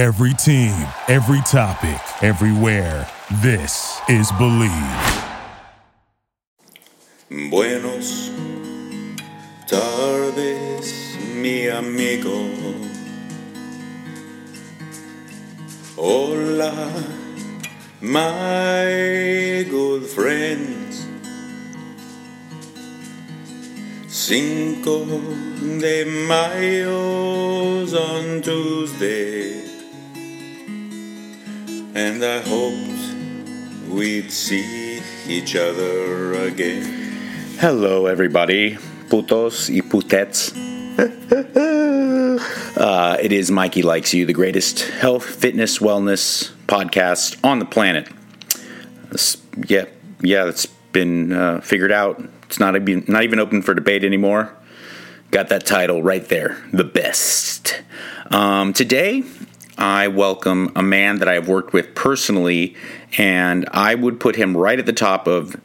[0.00, 0.72] Every team,
[1.08, 3.06] every topic, everywhere.
[3.42, 4.72] This is Believe.
[7.50, 8.30] Buenos
[9.66, 12.48] tardes, mi amigo.
[15.98, 16.72] Hola,
[18.00, 21.06] my good friends.
[24.08, 25.04] Cinco
[25.78, 29.59] de Mayo's on Tuesday,
[32.00, 36.82] and I hoped we'd see each other again.
[37.58, 38.78] Hello, everybody,
[39.10, 40.56] putos y putets.
[42.78, 48.08] uh, it is Mikey Likes You, the greatest health, fitness, wellness podcast on the planet.
[49.10, 49.36] This-
[49.68, 49.84] yeah,
[50.22, 52.22] yeah, it's been uh, figured out.
[52.44, 54.56] It's not even, not even open for debate anymore.
[55.32, 57.82] Got that title right there, the best.
[58.30, 59.22] Um, today,
[59.80, 62.76] I welcome a man that I have worked with personally,
[63.16, 65.58] and I would put him right at the top of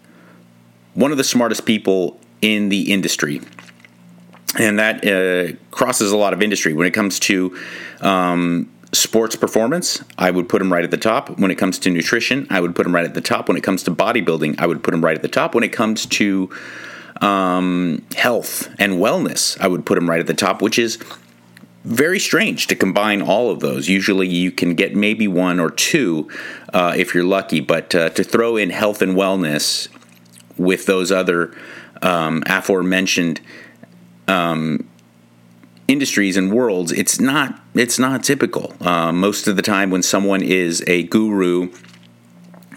[0.94, 3.42] one of the smartest people in the industry.
[4.58, 6.74] And that uh, crosses a lot of industry.
[6.74, 7.58] When it comes to
[8.00, 11.38] um, sports performance, I would put him right at the top.
[11.38, 13.50] When it comes to nutrition, I would put him right at the top.
[13.50, 15.54] When it comes to bodybuilding, I would put him right at the top.
[15.54, 16.50] When it comes to
[17.20, 20.98] um, health and wellness, I would put him right at the top, which is
[21.86, 23.88] very strange to combine all of those.
[23.88, 26.28] Usually you can get maybe one or two
[26.74, 29.88] uh, if you're lucky, but uh, to throw in health and wellness
[30.58, 31.56] with those other
[32.02, 33.40] um, aforementioned
[34.28, 34.90] um,
[35.88, 38.74] industries and worlds, it's not it's not typical.
[38.82, 41.72] Uh, most of the time, when someone is a guru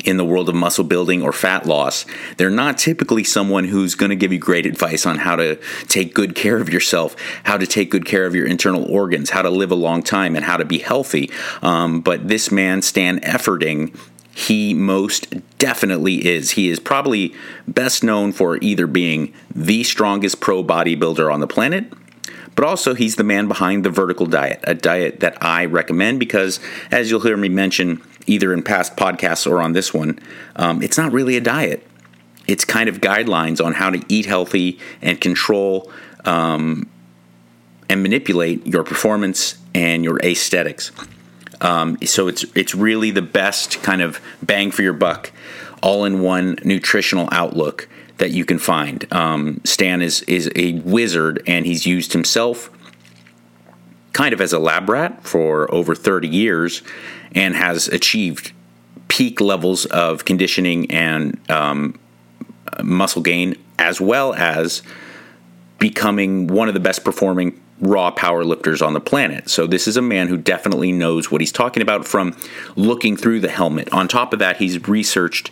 [0.05, 4.11] in the world of muscle building or fat loss, they're not typically someone who's going
[4.11, 5.57] to give you great advice on how to
[5.89, 9.43] take good care of yourself, how to take good care of your internal organs, how
[9.43, 11.31] to live a long time, and how to be healthy.
[11.63, 13.97] Um, but this man, Stan Efferding,
[14.39, 16.53] he most definitely is.
[16.53, 17.35] He is probably
[17.67, 21.93] best known for either being the strongest pro bodybuilder on the planet,
[22.55, 26.61] but also he's the man behind the vertical diet, a diet that I recommend because,
[26.93, 30.19] as you'll hear me mention either in past podcasts or on this one,
[30.57, 31.87] um, it's not really a diet.
[32.47, 35.91] It's kind of guidelines on how to eat healthy and control
[36.25, 36.89] um,
[37.89, 40.93] and manipulate your performance and your aesthetics.
[41.61, 45.33] Um, so it's it's really the best kind of bang for your buck,
[45.83, 47.89] all in one nutritional outlook
[48.19, 49.11] that you can find.
[49.13, 52.71] Um, Stan is is a wizard, and he's used himself
[54.13, 56.83] kind of as a lab rat for over 30 years,
[57.33, 58.53] and has achieved
[59.09, 61.99] peak levels of conditioning and um,
[62.83, 64.83] muscle gain, as well as
[65.79, 69.49] becoming one of the best performing raw power lifters on the planet.
[69.49, 72.37] So this is a man who definitely knows what he's talking about from
[72.75, 73.93] looking through the helmet.
[73.93, 75.51] On top of that, he's researched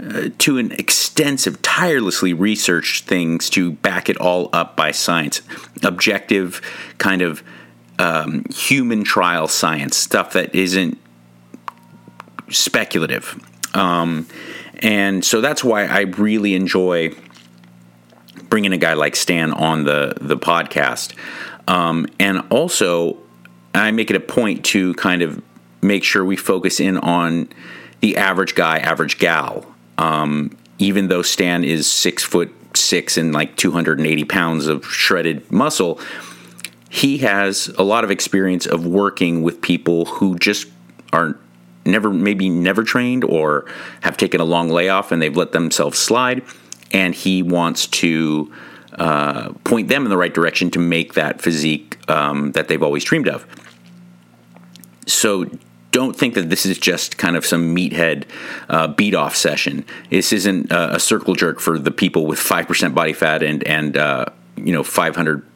[0.00, 5.42] uh, to an extensive, tirelessly researched things to back it all up by science,
[5.82, 6.62] objective
[6.98, 7.42] kind of
[7.98, 10.98] um, human trial science stuff that isn't
[12.50, 13.38] speculative.
[13.74, 14.26] Um,
[14.80, 17.14] and so that's why I really enjoy
[18.48, 21.14] bringing a guy like Stan on the the podcast.
[21.66, 23.18] Um, and also,
[23.74, 25.42] I make it a point to kind of
[25.82, 27.48] make sure we focus in on
[28.00, 29.66] the average guy, average gal.
[29.98, 36.00] Um, even though Stan is six foot six and like 280 pounds of shredded muscle,
[36.88, 40.68] he has a lot of experience of working with people who just
[41.12, 41.38] are
[41.84, 43.66] never, maybe never trained or
[44.00, 46.42] have taken a long layoff and they've let themselves slide.
[46.92, 48.52] And he wants to
[48.94, 53.04] uh, point them in the right direction to make that physique um, that they've always
[53.04, 53.46] dreamed of.
[55.06, 55.46] So
[55.90, 58.24] don't think that this is just kind of some meathead
[58.68, 59.84] uh, beat off session.
[60.10, 63.66] This isn't uh, a circle jerk for the people with five percent body fat and
[63.66, 64.26] and uh,
[64.56, 65.46] you know five hundred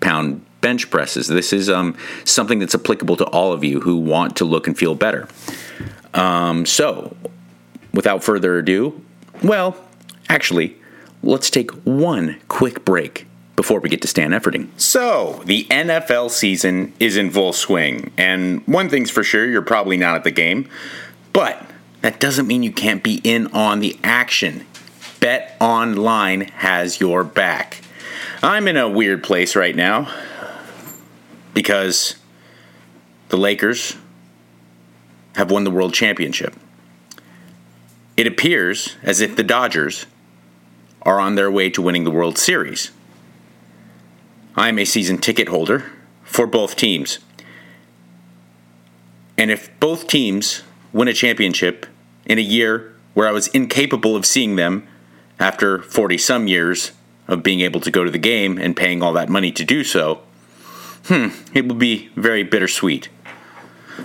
[0.00, 1.26] pound bench presses.
[1.26, 4.78] This is um, something that's applicable to all of you who want to look and
[4.78, 5.28] feel better.
[6.14, 7.14] Um, so,
[7.92, 9.04] without further ado,
[9.42, 9.76] well,
[10.30, 10.76] actually,
[11.22, 13.26] let's take one quick break
[13.56, 14.68] before we get to Stan Efferding.
[14.78, 19.98] So, the NFL season is in full swing, and one thing's for sure, you're probably
[19.98, 20.68] not at the game,
[21.32, 21.66] but
[22.00, 24.66] that doesn't mean you can't be in on the action.
[25.20, 27.80] Bet Online has your back.
[28.42, 30.12] I'm in a weird place right now
[31.54, 32.16] because
[33.28, 33.96] the Lakers
[35.36, 36.54] have won the world championship.
[38.16, 40.06] It appears as if the Dodgers
[41.02, 42.90] are on their way to winning the World Series.
[44.54, 45.90] I'm a season ticket holder
[46.22, 47.18] for both teams.
[49.38, 50.62] And if both teams
[50.92, 51.86] win a championship
[52.26, 54.86] in a year where I was incapable of seeing them
[55.40, 56.92] after 40 some years
[57.26, 59.84] of being able to go to the game and paying all that money to do
[59.84, 60.22] so,
[61.06, 63.08] hmm, it would be very bittersweet.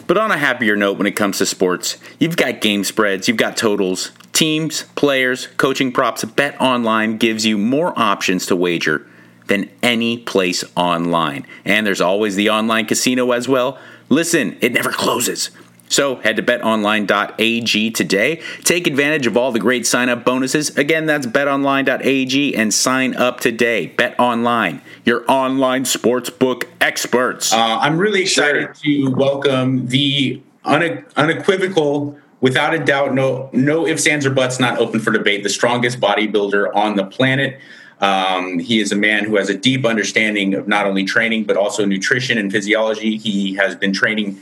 [0.06, 3.38] But on a happier note, when it comes to sports, you've got game spreads, you've
[3.38, 6.24] got totals, teams, players, coaching props.
[6.24, 9.08] Bet Online gives you more options to wager
[9.48, 11.46] than any place online.
[11.66, 13.80] And there's always the online casino as well.
[14.10, 15.50] Listen, it never closes.
[15.90, 18.42] So head to betonline.ag today.
[18.64, 20.78] Take advantage of all the great sign up bonuses.
[20.78, 23.94] Again, that's betonline.ag and sign up today.
[23.98, 27.54] BetOnline, your online sportsbook experts.
[27.54, 34.06] Uh, I'm really excited to welcome the une- unequivocal, without a doubt, no, no ifs,
[34.08, 37.60] ands, or buts, not open for debate, the strongest bodybuilder on the planet.
[38.00, 41.58] Um, he is a man who has a deep understanding of not only training, but
[41.58, 43.18] also nutrition and physiology.
[43.18, 44.40] He has been training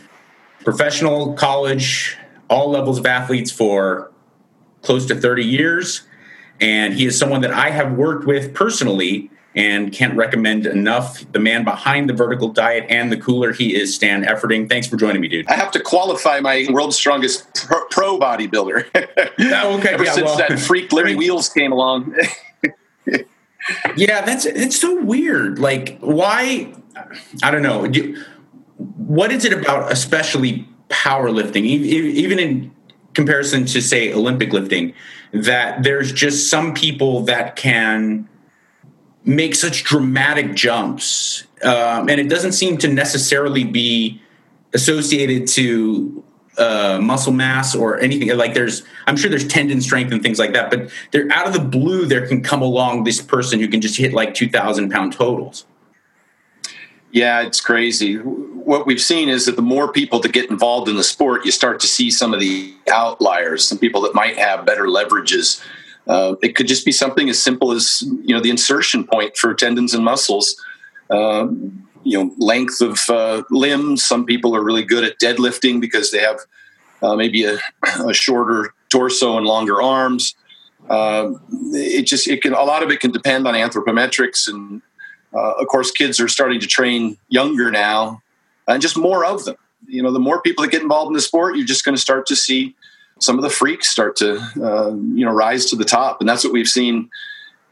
[0.65, 2.17] professional, college,
[2.49, 4.11] all levels of athletes for
[4.81, 6.01] close to 30 years.
[6.59, 11.23] And he is someone that I have worked with personally and can't recommend enough.
[11.31, 14.67] The man behind the vertical diet and the cooler, he is Stan Efferding.
[14.67, 15.47] Thanks for joining me, dude.
[15.47, 18.85] I have to qualify my world's strongest pro, pro bodybuilder.
[19.37, 22.15] Oh, okay, Ever yeah, since well- that freak Larry Wheels came along.
[23.95, 25.57] Yeah, that's it's so weird.
[25.59, 26.73] Like, why?
[27.43, 27.87] I don't know.
[27.87, 28.23] Do-
[28.77, 32.71] What is it about, especially powerlifting, even in
[33.13, 34.93] comparison to say Olympic lifting,
[35.31, 38.27] that there's just some people that can
[39.23, 44.21] make such dramatic jumps, um, and it doesn't seem to necessarily be
[44.73, 46.23] associated to
[46.57, 50.53] uh, muscle mass or anything like there's i'm sure there's tendon strength and things like
[50.53, 53.81] that but they're out of the blue there can come along this person who can
[53.81, 55.65] just hit like 2000 pound totals
[57.15, 58.17] yeah, it's crazy.
[58.65, 61.51] What we've seen is that the more people that get involved in the sport, you
[61.51, 65.63] start to see some of the outliers, some people that might have better leverages.
[66.07, 69.53] Uh, it could just be something as simple as you know the insertion point for
[69.53, 70.59] tendons and muscles.
[71.11, 71.47] Uh,
[72.03, 74.03] you know, length of uh, limbs.
[74.03, 76.39] Some people are really good at deadlifting because they have
[77.01, 77.57] uh, maybe a,
[78.07, 80.35] a shorter torso and longer arms.
[80.89, 81.31] Uh,
[81.71, 84.81] it just it can a lot of it can depend on anthropometrics and
[85.33, 88.21] uh, of course kids are starting to train younger now
[88.67, 89.55] and just more of them.
[89.87, 92.01] You know the more people that get involved in the sport you're just going to
[92.01, 92.75] start to see
[93.19, 96.19] some of the freaks start to uh, you know rise to the top.
[96.19, 97.09] And that's what we've seen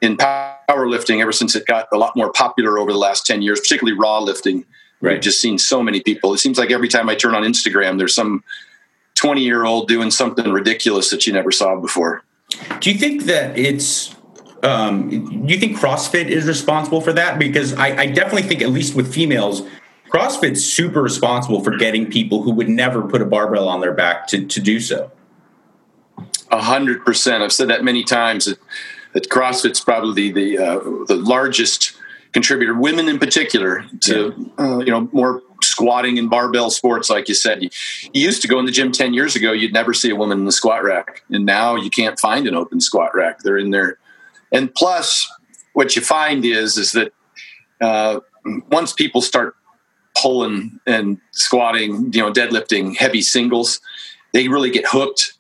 [0.02, 3.60] in powerlifting ever since it got a lot more popular over the last 10 years
[3.60, 4.66] particularly raw lifting.
[5.02, 5.14] Right.
[5.14, 6.34] we've just seen so many people.
[6.34, 8.44] It seems like every time i turn on instagram there's some
[9.16, 12.24] 20 year old doing something ridiculous that you never saw before.
[12.80, 14.16] Do you think that it's
[14.64, 15.10] um,
[15.46, 17.38] do you think crossfit is responsible for that?
[17.38, 19.64] Because I, I definitely think at least with females
[20.14, 24.28] crossfit's super responsible for getting people who would never put a barbell on their back
[24.28, 25.12] to, to do so
[26.52, 27.42] A hundred percent.
[27.42, 28.60] I've said that many times that,
[29.14, 31.94] that CrossFit's probably the uh, the largest
[32.32, 37.10] contributor, women in particular, to uh, you know more squatting and barbell sports.
[37.10, 37.70] Like you said, you,
[38.14, 40.40] you used to go in the gym ten years ago, you'd never see a woman
[40.40, 43.40] in the squat rack, and now you can't find an open squat rack.
[43.40, 43.98] They're in there,
[44.52, 45.28] and plus,
[45.74, 47.14] what you find is is that
[47.82, 48.20] uh,
[48.70, 49.56] once people start
[50.16, 53.82] pulling and squatting, you know, deadlifting heavy singles,
[54.34, 55.34] they really get hooked.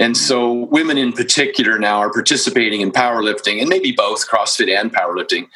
[0.00, 4.94] And so women in particular now are participating in powerlifting and maybe both CrossFit and
[4.94, 5.48] powerlifting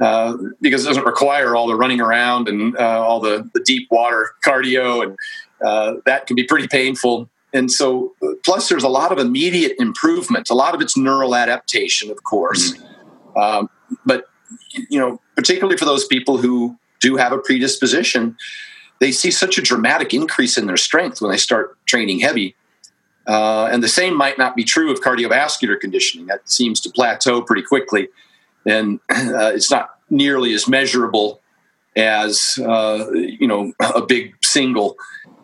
[0.00, 3.88] uh, because it doesn't require all the running around and uh, all the, the deep
[3.90, 5.02] water cardio.
[5.02, 5.18] And
[5.64, 7.28] uh, that can be pretty painful.
[7.52, 8.14] And so,
[8.44, 10.48] plus, there's a lot of immediate improvement.
[10.50, 12.74] A lot of it's neural adaptation, of course.
[13.36, 13.68] Um,
[14.06, 14.26] but,
[14.88, 18.36] you know, particularly for those people who do have a predisposition,
[19.00, 22.54] they see such a dramatic increase in their strength when they start training heavy.
[23.26, 26.26] Uh, and the same might not be true of cardiovascular conditioning.
[26.26, 28.08] That seems to plateau pretty quickly,
[28.66, 31.40] and uh, it's not nearly as measurable
[31.96, 34.96] as uh, you know a big single.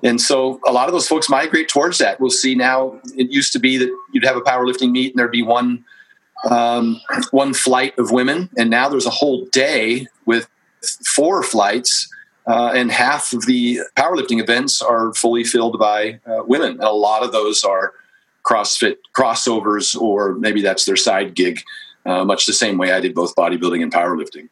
[0.03, 2.21] And so a lot of those folks migrate towards that.
[2.21, 3.01] We'll see now.
[3.17, 5.85] It used to be that you'd have a powerlifting meet and there'd be one
[6.51, 10.49] um, one flight of women, and now there's a whole day with
[11.05, 12.09] four flights
[12.47, 16.73] uh, and half of the powerlifting events are fully filled by uh, women.
[16.73, 17.93] And a lot of those are
[18.45, 21.61] CrossFit crossovers, or maybe that's their side gig,
[22.05, 24.49] uh, much the same way I did both bodybuilding and powerlifting.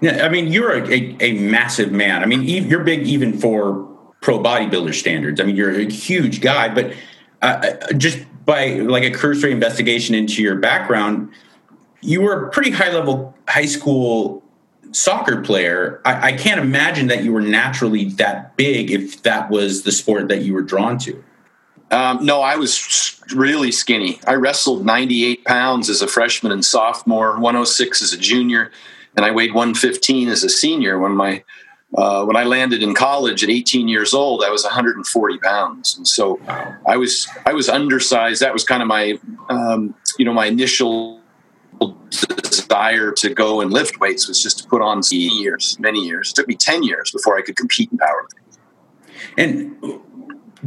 [0.00, 2.22] Yeah, I mean, you're a, a, a massive man.
[2.22, 3.88] I mean, you're big even for
[4.20, 5.40] pro bodybuilder standards.
[5.40, 6.94] I mean, you're a huge guy, but
[7.42, 11.30] uh, uh, just by like a cursory investigation into your background,
[12.00, 14.44] you were a pretty high level high school
[14.92, 19.82] soccer player, I, I, can't imagine that you were naturally that big if that was
[19.82, 21.22] the sport that you were drawn to.
[21.90, 24.20] Um, no, I was really skinny.
[24.26, 28.70] I wrestled 98 pounds as a freshman and sophomore, 106 as a junior,
[29.16, 30.98] and I weighed 115 as a senior.
[30.98, 31.44] When my
[31.94, 36.08] uh, when I landed in college at 18 years old, I was 140 pounds, and
[36.08, 36.40] so
[36.86, 38.40] I was I was undersized.
[38.40, 39.18] That was kind of my
[39.50, 41.20] um, you know my initial
[42.10, 46.30] desire to go and lift weights was just to put on years, many years.
[46.30, 48.42] It took me 10 years before I could compete in powerlifting.
[49.36, 50.00] And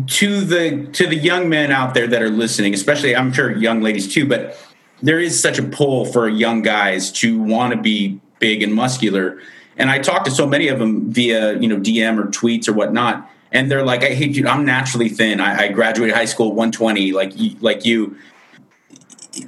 [0.07, 3.81] to the to the young men out there that are listening, especially I'm sure young
[3.81, 4.57] ladies too, but
[5.01, 9.39] there is such a pull for young guys to want to be big and muscular.
[9.77, 12.73] And I talk to so many of them via you know DM or tweets or
[12.73, 14.47] whatnot, and they're like, "I hate you.
[14.47, 15.39] I'm naturally thin.
[15.39, 18.17] I, I graduated high school 120, like like you."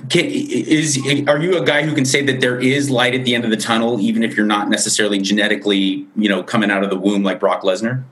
[0.09, 3.35] Can, is are you a guy who can say that there is light at the
[3.35, 6.89] end of the tunnel, even if you're not necessarily genetically, you know, coming out of
[6.89, 8.03] the womb like Brock Lesnar?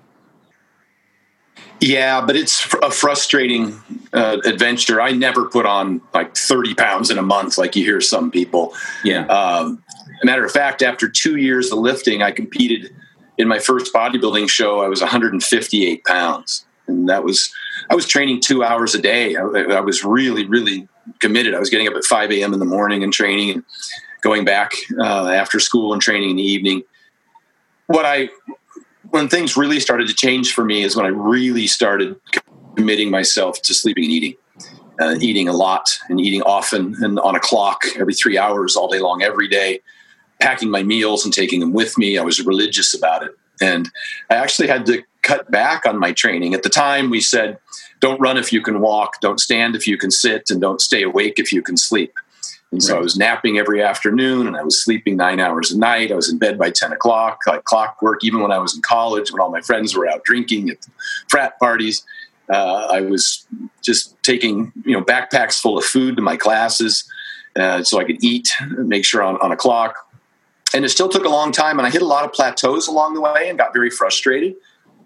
[1.82, 3.79] Yeah, but it's a frustrating
[4.13, 5.01] uh, adventure.
[5.01, 8.74] I never put on like 30 pounds in a month, like you hear some people.
[9.03, 9.25] Yeah.
[9.25, 9.84] Um,
[10.24, 12.96] matter of fact, after two years of lifting, I competed
[13.38, 14.82] in my first bodybuilding show.
[14.82, 17.51] I was 158 pounds, and that was
[17.89, 19.36] I was training two hours a day.
[19.36, 20.88] I, I was really, really
[21.20, 21.54] committed.
[21.54, 22.54] I was getting up at 5 a.m.
[22.54, 23.63] in the morning and training, and
[24.22, 26.84] going back uh, after school and training in the evening.
[27.88, 28.30] What I
[29.12, 32.15] when things really started to change for me is when I really started
[32.75, 34.36] committing myself to sleeping and eating.
[34.98, 38.88] Uh, eating a lot and eating often and on a clock every three hours all
[38.88, 39.82] day long every day
[40.39, 43.92] packing my meals and taking them with me i was religious about it and
[44.30, 47.58] i actually had to cut back on my training at the time we said
[48.00, 51.03] don't run if you can walk don't stand if you can sit and don't stay
[51.03, 52.13] awake if you can sleep
[52.72, 53.00] and so right.
[53.00, 56.12] I was napping every afternoon and I was sleeping nine hours a night.
[56.12, 59.32] I was in bed by 10 o'clock, like clockwork, even when I was in college,
[59.32, 60.86] when all my friends were out drinking at
[61.29, 62.03] frat parties.
[62.50, 63.48] Uh, I was
[63.82, 67.10] just taking, you know, backpacks full of food to my classes
[67.55, 69.96] uh, so I could eat, make sure on, on a clock.
[70.74, 71.79] And it still took a long time.
[71.79, 74.55] And I hit a lot of plateaus along the way and got very frustrated,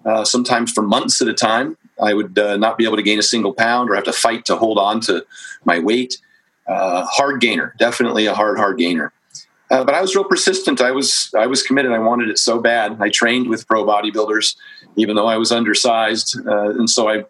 [0.05, 1.77] uh, sometimes for months at a time.
[2.01, 4.45] I would uh, not be able to gain a single pound or have to fight
[4.45, 5.25] to hold on to
[5.65, 6.17] my weight
[6.69, 9.11] uh, hard gainer, definitely a hard, hard gainer.
[9.71, 10.81] Uh, but I was real persistent.
[10.81, 11.91] I was I was committed.
[11.91, 12.97] I wanted it so bad.
[12.99, 14.55] I trained with pro bodybuilders,
[14.95, 17.25] even though I was undersized, uh, and so I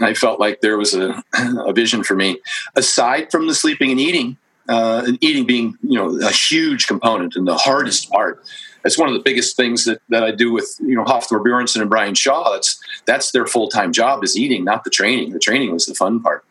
[0.00, 2.40] I felt like there was a, a vision for me.
[2.74, 4.36] Aside from the sleeping and eating,
[4.68, 8.44] uh, and eating being you know a huge component and the hardest part.
[8.88, 11.82] That's one of the biggest things that, that I do with you know Hafthor Bjornsson
[11.82, 12.54] and Brian Shaw.
[12.54, 15.34] That's that's their full time job is eating, not the training.
[15.34, 16.42] The training was the fun part.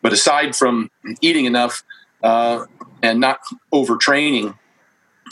[0.00, 1.82] But aside from eating enough
[2.22, 2.66] uh,
[3.02, 3.40] and not
[3.74, 4.56] overtraining,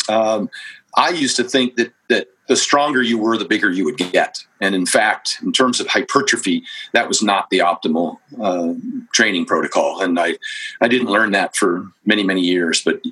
[0.09, 0.51] um,
[0.97, 4.45] I used to think that that the stronger you were, the bigger you would get.
[4.61, 8.75] And in fact, in terms of hypertrophy, that was not the optimal uh,
[9.13, 10.03] training protocol.
[10.03, 10.37] And I,
[10.81, 12.83] I didn't learn that for many, many years.
[12.83, 13.03] But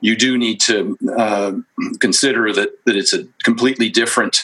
[0.00, 1.52] you do need to uh,
[2.00, 4.42] consider that that it's a completely different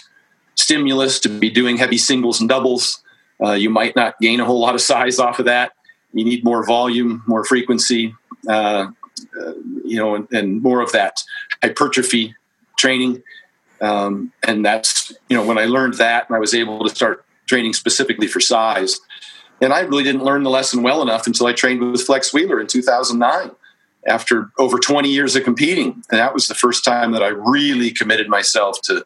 [0.55, 3.03] stimulus to be doing heavy singles and doubles.
[3.43, 5.73] Uh, you might not gain a whole lot of size off of that
[6.15, 8.15] you need more volume, more frequency,
[8.49, 8.87] uh,
[9.41, 9.53] uh,
[9.85, 11.21] you know, and, and, more of that
[11.63, 12.35] hypertrophy
[12.79, 13.23] training.
[13.85, 17.25] Um, and that's, you know, when I learned that and I was able to start
[17.47, 19.01] training specifically for size.
[19.61, 22.61] And I really didn't learn the lesson well enough until I trained with Flex Wheeler
[22.61, 23.51] in 2009
[24.07, 26.03] after over 20 years of competing.
[26.11, 29.05] And that was the first time that I really committed myself to,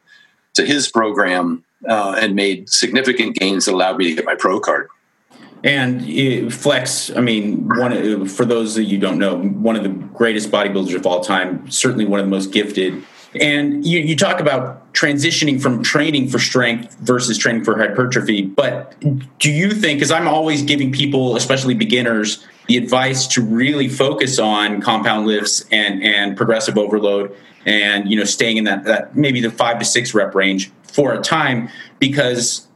[0.54, 4.60] to his program uh, and made significant gains that allowed me to get my pro
[4.60, 4.88] card.
[5.64, 10.50] And Flex, I mean, one for those that you don't know, one of the greatest
[10.50, 13.02] bodybuilders of all time, certainly one of the most gifted.
[13.34, 18.42] And you, you talk about transitioning from training for strength versus training for hypertrophy.
[18.42, 18.98] But
[19.38, 24.38] do you think, because I'm always giving people, especially beginners, the advice to really focus
[24.38, 29.40] on compound lifts and, and progressive overload and, you know, staying in that, that maybe
[29.40, 31.68] the five to six rep range for a time
[31.98, 32.66] because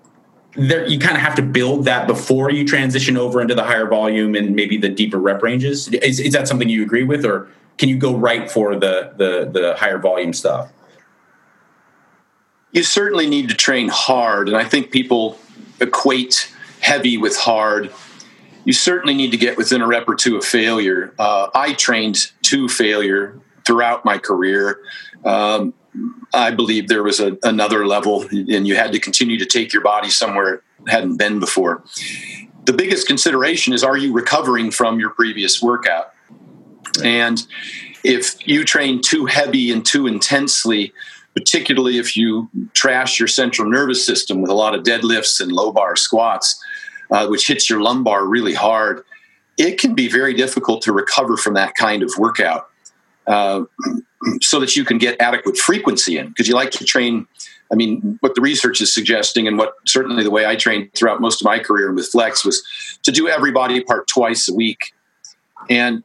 [0.54, 3.86] there you kind of have to build that before you transition over into the higher
[3.86, 5.88] volume and maybe the deeper rep ranges.
[5.88, 7.48] Is, is that something you agree with, or
[7.78, 10.70] can you go right for the the, the higher volume stuff?
[12.72, 15.38] You certainly need to train hard, and I think people
[15.80, 17.92] equate heavy with hard.
[18.64, 21.12] You certainly need to get within a rep or two of failure.
[21.18, 24.80] Uh, I trained to failure throughout my career.
[25.24, 25.74] Um,
[26.32, 29.82] I believe there was a, another level, and you had to continue to take your
[29.82, 31.84] body somewhere it hadn't been before.
[32.64, 36.11] The biggest consideration is are you recovering from your previous workout?
[37.04, 37.44] And
[38.04, 40.92] if you train too heavy and too intensely
[41.34, 45.72] particularly if you trash your central nervous system with a lot of deadlifts and low
[45.72, 46.62] bar squats,
[47.10, 49.02] uh, which hits your lumbar really hard,
[49.58, 52.68] it can be very difficult to recover from that kind of workout.
[53.26, 53.62] Uh,
[54.40, 57.26] so that you can get adequate frequency in, because you like to train.
[57.72, 61.20] I mean, what the research is suggesting, and what certainly the way I trained throughout
[61.20, 62.62] most of my career with Flex was
[63.04, 64.92] to do every body part twice a week.
[65.70, 66.02] And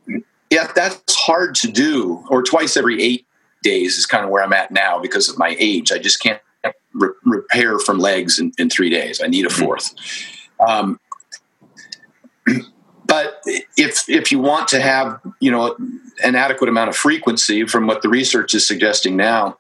[0.50, 3.26] yeah, that's hard to do, or twice every eight
[3.64, 5.92] days is kind of where I'm at now because of my age.
[5.92, 6.42] I just can't
[6.94, 9.22] re- repair from legs in, in, three days.
[9.22, 9.94] I need a 4th
[10.60, 11.00] um,
[13.06, 15.76] but if if you want to have you know
[16.24, 19.58] an adequate amount of frequency from what the research is suggesting now,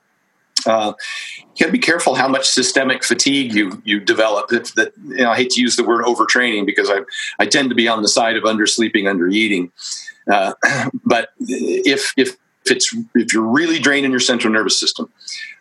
[0.65, 0.94] uh,
[1.38, 4.51] you got to be careful how much systemic fatigue you you develop.
[4.51, 7.01] If that you know, I hate to use the word overtraining because I
[7.39, 9.72] I tend to be on the side of undersleeping, undereating.
[10.29, 10.53] Uh,
[11.05, 15.12] but if if if it's if you're really draining your central nervous system,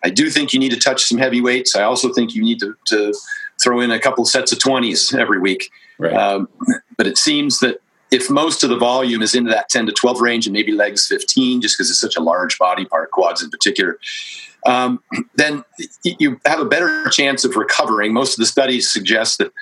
[0.05, 1.77] I do think you need to touch some heavy weights.
[1.77, 3.15] I also think you need to, to
[3.63, 5.71] throw in a couple sets of twenties every week.
[5.99, 6.13] Right.
[6.13, 6.49] Um,
[6.97, 7.81] but it seems that
[8.11, 11.07] if most of the volume is into that 10 to 12 range and maybe legs
[11.09, 13.99] 15 just because it's such a large body part quads in particular
[14.65, 15.03] um,
[15.35, 15.65] then
[16.05, 19.53] you have a better chance of recovering most of the studies suggest that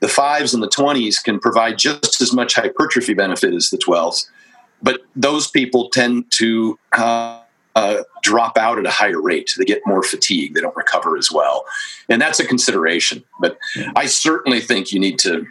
[0.00, 4.26] the fives and the 20s can provide just as much hypertrophy benefit as the 12s
[4.82, 7.40] but those people tend to uh,
[7.74, 9.50] uh, drop out at a higher rate.
[9.56, 10.54] They get more fatigue.
[10.54, 11.64] They don't recover as well,
[12.08, 13.24] and that's a consideration.
[13.40, 13.58] But
[13.96, 15.46] I certainly think you need to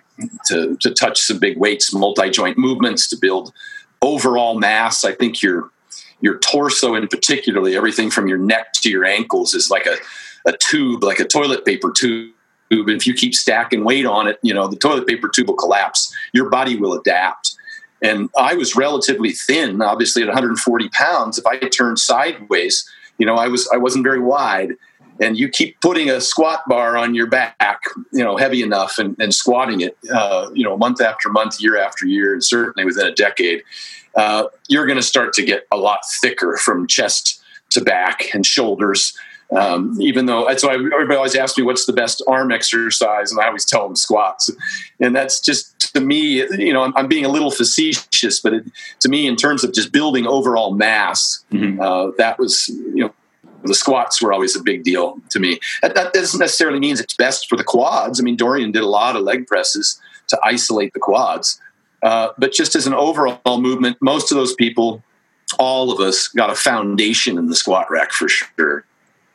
[0.47, 3.53] to, to touch some big weights, multi joint movements to build
[4.01, 5.03] overall mass.
[5.03, 5.71] I think your
[6.19, 9.97] your torso, in particularly, everything from your neck to your ankles, is like a
[10.45, 12.33] a tube, like a toilet paper tube.
[12.69, 16.13] If you keep stacking weight on it, you know the toilet paper tube will collapse.
[16.33, 17.55] Your body will adapt
[18.01, 21.38] and I was relatively thin, obviously at 140 pounds.
[21.38, 24.74] If I turned sideways, you know, I was I wasn't very wide.
[25.20, 29.15] And you keep putting a squat bar on your back, you know, heavy enough, and,
[29.20, 33.05] and squatting it, uh, you know, month after month, year after year, and certainly within
[33.05, 33.62] a decade,
[34.15, 38.48] uh, you're going to start to get a lot thicker from chest to back and
[38.48, 39.16] shoulders
[39.51, 43.42] um, even though so I, everybody always asks me what's the best arm exercise, and
[43.42, 44.50] I always tell them squats.
[45.00, 48.66] And that's just to me, you know, I'm, I'm being a little facetious, but it,
[49.01, 51.81] to me, in terms of just building overall mass, mm-hmm.
[51.81, 53.14] uh, that was you know
[53.64, 55.59] the squats were always a big deal to me.
[55.81, 58.20] That, that, doesn't necessarily mean it's best for the quads.
[58.20, 61.59] I mean, Dorian did a lot of leg presses to isolate the quads,
[62.03, 65.03] uh, but just as an overall movement, most of those people,
[65.59, 68.85] all of us, got a foundation in the squat rack for sure.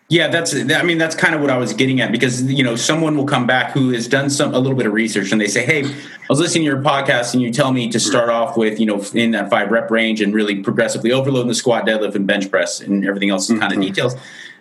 [0.08, 0.54] Yeah, that's.
[0.54, 3.26] I mean, that's kind of what I was getting at because you know someone will
[3.26, 5.84] come back who has done some a little bit of research and they say, "Hey,
[5.84, 8.86] I was listening to your podcast and you tell me to start off with you
[8.86, 12.48] know in that five rep range and really progressively overloading the squat, deadlift, and bench
[12.52, 13.60] press and everything else mm-hmm.
[13.60, 14.14] kind of details."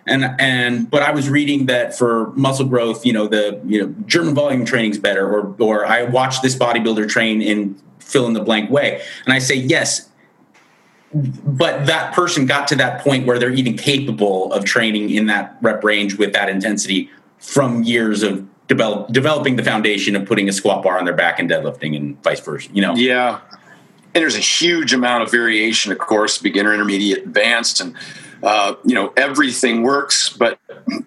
[0.04, 3.94] And and but I was reading that for muscle growth, you know, the you know
[4.06, 8.32] German volume training is better, or or I watched this bodybuilder train in fill in
[8.32, 10.08] the blank way, and I say yes,
[11.14, 15.56] but that person got to that point where they're even capable of training in that
[15.62, 20.52] rep range with that intensity from years of develop, developing the foundation of putting a
[20.52, 22.94] squat bar on their back and deadlifting and vice versa you know?
[22.94, 23.40] Yeah.
[24.14, 27.94] And there's a huge amount of variation of course beginner intermediate advanced and
[28.42, 30.58] uh, you know everything works but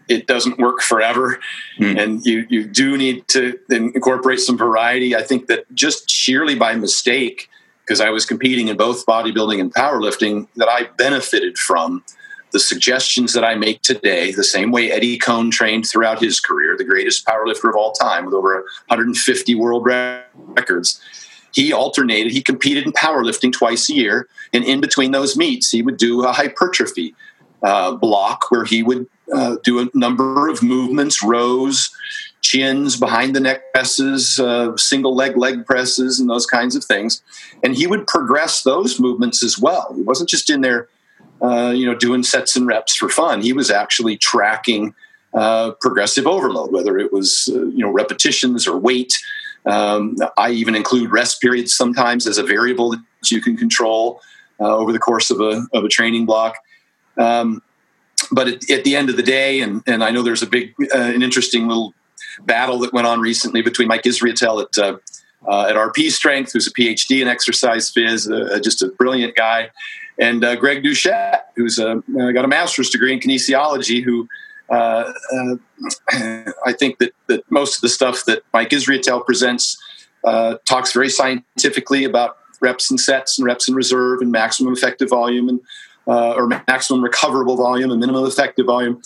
[0.07, 1.39] it doesn't work forever.
[1.77, 2.01] Mm.
[2.01, 5.15] and you you do need to incorporate some variety.
[5.15, 7.49] I think that just sheerly by mistake
[7.89, 12.03] because I was competing in both bodybuilding and powerlifting that I benefited from
[12.51, 16.77] the suggestions that I make today, the same way Eddie Coan trained throughout his career,
[16.77, 21.01] the greatest powerlifter of all time with over 150 world records.
[21.51, 25.81] He alternated, he competed in powerlifting twice a year, and in between those meets, he
[25.81, 27.15] would do a hypertrophy
[27.63, 31.89] uh, block where he would uh, do a number of movements, rows,
[32.41, 37.21] chins, behind the neck presses, uh, single leg leg presses, and those kinds of things.
[37.63, 39.93] And he would progress those movements as well.
[39.95, 40.87] He wasn't just in there,
[41.41, 43.41] uh, you know, doing sets and reps for fun.
[43.41, 44.93] He was actually tracking
[45.33, 49.17] uh, progressive overload, whether it was uh, you know repetitions or weight.
[49.65, 54.21] Um, I even include rest periods sometimes as a variable that you can control
[54.59, 56.55] uh, over the course of a of a training block.
[57.17, 57.61] Um,
[58.31, 60.73] but at, at, the end of the day, and, and I know there's a big,
[60.93, 61.93] uh, an interesting little
[62.45, 64.97] battle that went on recently between Mike Israetel at uh,
[65.47, 69.69] uh, at RP Strength, who's a PhD in exercise phys, uh, just a brilliant guy,
[70.19, 71.95] and uh, Greg Doucette, who's uh,
[72.33, 74.27] got a master's degree in kinesiology, who
[74.69, 75.11] uh,
[76.65, 79.77] I think that, that most of the stuff that Mike Israetel presents
[80.65, 85.47] talks very scientifically about reps and sets and reps in reserve and maximum effective volume
[85.47, 85.61] and
[86.05, 89.01] or maximum recoverable volume and minimum effective volume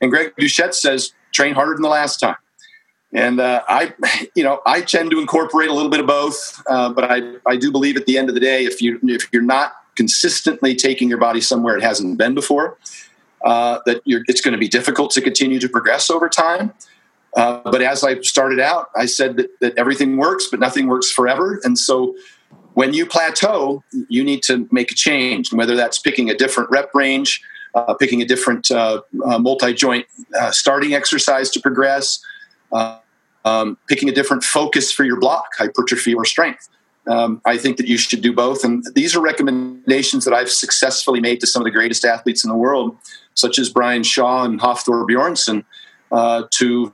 [0.00, 2.36] And Greg Doucette says, train harder than the last time.
[3.12, 3.94] And uh, I,
[4.34, 7.56] you know, I tend to incorporate a little bit of both, uh, but I, I
[7.56, 11.08] do believe at the end of the day, if you if you're not consistently taking
[11.08, 12.78] your body somewhere it hasn't been before,
[13.44, 16.72] uh, that it's going to be difficult to continue to progress over time.
[17.36, 21.10] Uh, but as I started out, I said that, that everything works, but nothing works
[21.10, 21.60] forever.
[21.62, 22.16] And so
[22.74, 26.90] when you plateau, you need to make a change, whether that's picking a different rep
[26.94, 27.42] range,
[27.74, 30.06] uh, picking a different uh, uh, multi joint
[30.40, 32.20] uh, starting exercise to progress,
[32.72, 32.98] uh,
[33.44, 36.68] um, picking a different focus for your block, hypertrophy or strength.
[37.06, 38.64] Um, I think that you should do both.
[38.64, 42.50] And these are recommendations that I've successfully made to some of the greatest athletes in
[42.50, 42.96] the world,
[43.34, 45.64] such as Brian Shaw and Hafthor Bjornsson,
[46.12, 46.92] uh, to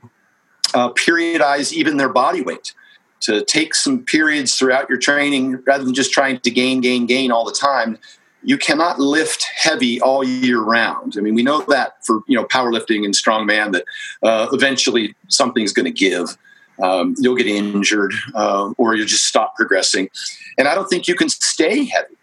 [0.73, 2.73] periodize even their body weight
[3.21, 7.31] to take some periods throughout your training rather than just trying to gain, gain, gain
[7.31, 7.97] all the time.
[8.45, 11.15] You cannot lift heavy all year round.
[11.17, 13.85] I mean, we know that for you know powerlifting and strongman that
[14.23, 16.37] uh, eventually something's going to give.
[16.81, 20.09] Um, you'll get injured uh, or you'll just stop progressing.
[20.57, 22.15] And I don't think you can stay heavy.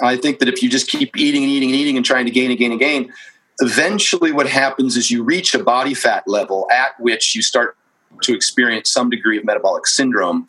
[0.00, 2.30] I think that if you just keep eating and eating and eating and trying to
[2.30, 3.12] gain and gain and gain,
[3.60, 7.76] eventually what happens is you reach a body fat level at which you start
[8.22, 10.46] to experience some degree of metabolic syndrome,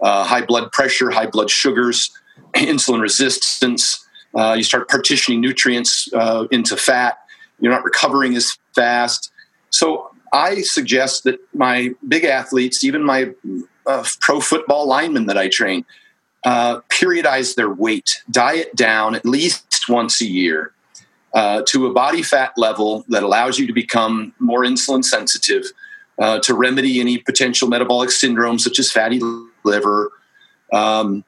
[0.00, 2.10] uh, high blood pressure, high blood sugars,
[2.54, 4.06] insulin resistance.
[4.34, 7.18] Uh, you start partitioning nutrients uh, into fat.
[7.60, 9.32] You're not recovering as fast.
[9.70, 13.32] So I suggest that my big athletes, even my
[13.86, 15.84] uh, pro football linemen that I train,
[16.44, 20.72] uh, periodize their weight, diet down at least once a year.
[21.34, 25.62] Uh, to a body fat level that allows you to become more insulin sensitive,
[26.18, 29.20] uh, to remedy any potential metabolic syndrome such as fatty
[29.62, 30.10] liver.
[30.72, 31.24] Um,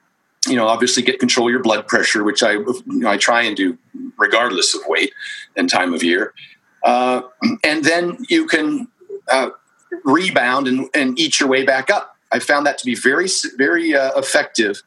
[0.48, 3.42] you know, obviously get control of your blood pressure, which I you know, I try
[3.42, 3.76] and do
[4.18, 5.12] regardless of weight
[5.56, 6.32] and time of year.
[6.82, 7.22] Uh,
[7.62, 8.88] and then you can
[9.30, 9.50] uh,
[10.04, 12.16] rebound and, and, eat your way back up.
[12.32, 14.82] I found that to be very very uh, effective.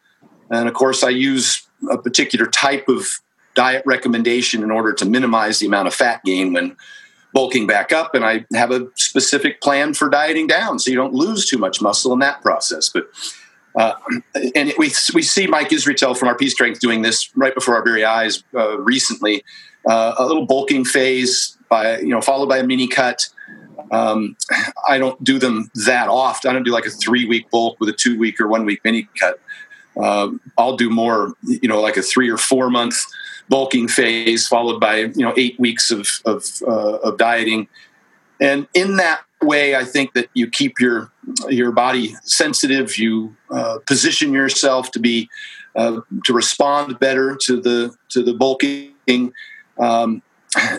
[0.50, 3.22] And of course, I use a particular type of
[3.56, 6.76] diet recommendation in order to minimize the amount of fat gain when
[7.34, 11.14] bulking back up and I have a specific plan for dieting down so you don't
[11.14, 12.90] lose too much muscle in that process.
[12.90, 13.08] But
[13.76, 13.94] uh,
[14.36, 17.84] and it, we we see Mike Israetel from RP Strength doing this right before our
[17.84, 19.44] very eyes uh, recently.
[19.86, 23.28] Uh, a little bulking phase by you know followed by a mini cut.
[23.92, 24.36] Um,
[24.88, 26.50] I don't do them that often.
[26.50, 28.82] I don't do like a three week bulk with a two week or one week
[28.84, 29.40] mini cut.
[30.02, 32.96] Um, I'll do more, you know, like a three or four month
[33.50, 37.68] bulking phase followed by you know eight weeks of of, uh, of dieting
[38.40, 41.12] and in that way i think that you keep your
[41.50, 42.98] your body sensitive.
[42.98, 45.30] You uh, position yourself to be
[45.76, 49.34] uh, to respond better to the to the bulking.
[49.80, 50.22] Um,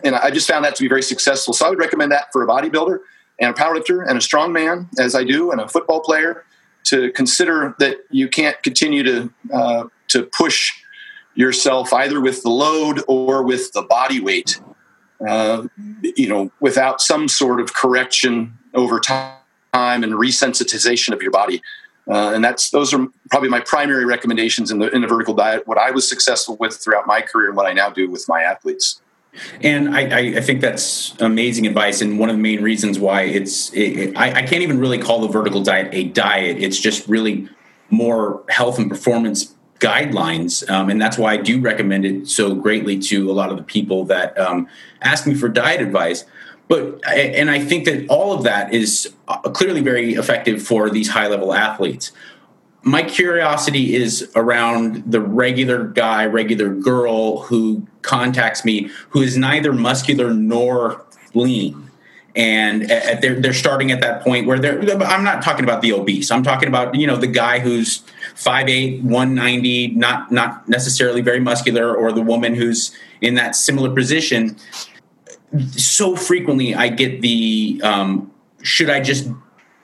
[0.04, 1.54] and i just found that to be very successful.
[1.54, 2.98] So i would recommend that for a bodybuilder
[3.40, 6.44] and a powerlifter and a strong man as i do and a football player
[6.84, 10.72] to consider that you can't continue to uh, to push
[11.34, 14.60] yourself either with the load or with the body weight,
[15.26, 15.66] uh,
[16.02, 19.34] you know, without some sort of correction over time
[19.72, 21.62] and resensitization of your body.
[22.08, 25.66] Uh, and that's those are probably my primary recommendations in the in the vertical diet.
[25.66, 28.42] What I was successful with throughout my career, and what I now do with my
[28.42, 29.00] athletes.
[29.62, 33.72] And I, I think that's amazing advice, and one of the main reasons why it's
[33.72, 36.58] it, I, I can't even really call the vertical diet a diet.
[36.58, 37.48] It's just really
[37.90, 42.98] more health and performance guidelines, um, and that's why I do recommend it so greatly
[43.00, 44.66] to a lot of the people that um,
[45.02, 46.24] ask me for diet advice.
[46.68, 51.10] But and I think that all of that is uh, clearly very effective for these
[51.10, 52.12] high level athletes.
[52.82, 59.72] My curiosity is around the regular guy, regular girl who contacts me who is neither
[59.72, 61.90] muscular nor lean
[62.36, 64.80] and they're they're starting at that point where they're.
[65.02, 66.30] I'm not talking about the obese.
[66.30, 68.02] I'm talking about you know the guy who's
[68.34, 74.56] 5'8", 190, not not necessarily very muscular, or the woman who's in that similar position.
[75.70, 79.28] So frequently, I get the um, should I just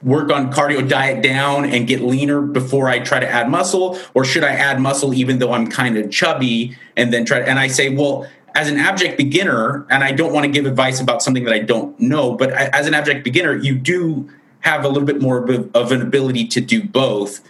[0.02, 4.24] work on cardio diet down and get leaner before I try to add muscle, or
[4.24, 7.40] should I add muscle even though I'm kind of chubby and then try?
[7.40, 11.00] And I say, well as an abject beginner, and I don't want to give advice
[11.00, 14.28] about something that I don't know, but as an abject beginner, you do
[14.60, 15.38] have a little bit more
[15.74, 17.40] of an ability to do both.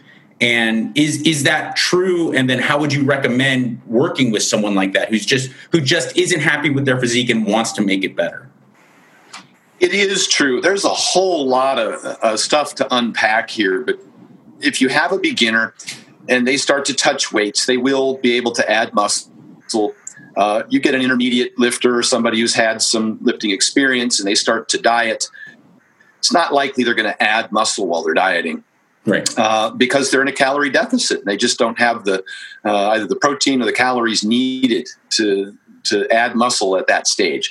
[0.41, 2.33] And is is that true?
[2.33, 6.17] And then how would you recommend working with someone like that who's just who just
[6.17, 8.49] isn't happy with their physique and wants to make it better?
[9.81, 10.61] It is true.
[10.61, 13.99] There's a whole lot of uh, stuff to unpack here, but
[14.61, 15.75] if you have a beginner
[16.29, 19.95] and they start to touch weights, they will be able to add muscle
[20.37, 24.35] Uh, you get an intermediate lifter or somebody who's had some lifting experience and they
[24.35, 25.29] start to diet.
[26.19, 28.65] It's not likely they're going to add muscle while they're dieting
[29.07, 29.29] Right.
[29.39, 31.25] uh, because they're in a calorie deficit.
[31.25, 32.23] They just don't have the
[32.65, 37.51] uh, either the protein or the calories needed to to add muscle at that stage.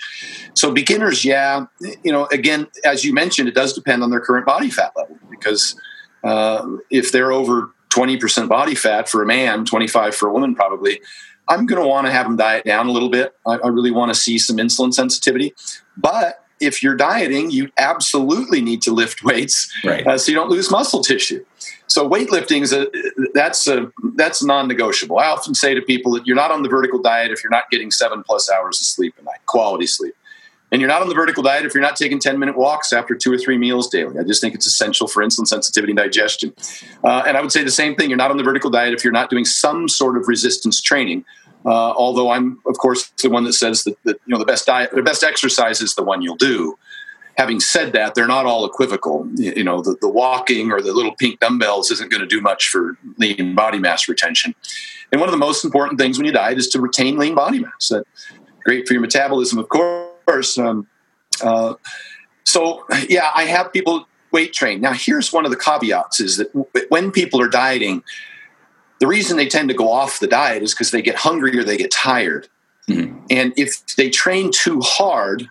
[0.53, 1.65] So beginners, yeah,
[2.03, 5.17] you know, again, as you mentioned, it does depend on their current body fat level
[5.29, 5.75] because
[6.23, 10.33] uh, if they're over twenty percent body fat for a man, twenty five for a
[10.33, 11.01] woman, probably.
[11.47, 13.33] I'm going to want to have them diet down a little bit.
[13.43, 15.55] I, I really want to see some insulin sensitivity,
[15.97, 20.05] but if you're dieting, you absolutely need to lift weights Right.
[20.05, 21.43] uh, so you don't lose muscle tissue.
[21.87, 22.87] So weightlifting is a
[23.33, 25.17] that's a that's non-negotiable.
[25.17, 27.69] I often say to people that you're not on the vertical diet if you're not
[27.71, 30.13] getting seven plus hours of sleep a night, quality sleep,
[30.71, 33.15] and you're not on the vertical diet if you're not taking ten minute walks after
[33.15, 34.19] two or three meals daily.
[34.19, 36.53] I just think it's essential for insulin sensitivity and digestion.
[37.03, 38.09] Uh, and I would say the same thing.
[38.09, 41.25] You're not on the vertical diet if you're not doing some sort of resistance training.
[41.65, 44.65] Uh, although I'm, of course, the one that says that, that you know the best
[44.65, 46.77] diet, the best exercise is the one you'll do
[47.39, 49.25] having said that, they're not all equivocal.
[49.35, 52.67] You know, the, the walking or the little pink dumbbells isn't going to do much
[52.67, 54.53] for lean body mass retention.
[55.13, 57.59] And one of the most important things when you diet is to retain lean body
[57.59, 57.87] mass.
[57.87, 58.03] That
[58.65, 60.57] great for your metabolism, of course.
[60.57, 60.85] Um,
[61.41, 61.75] uh,
[62.43, 64.81] so, yeah, I have people weight train.
[64.81, 66.49] Now, here's one of the caveats: is that
[66.89, 68.03] when people are dieting,
[68.99, 71.63] the reason they tend to go off the diet is because they get hungry or
[71.63, 72.47] they get tired.
[73.29, 75.47] And if they train too hard,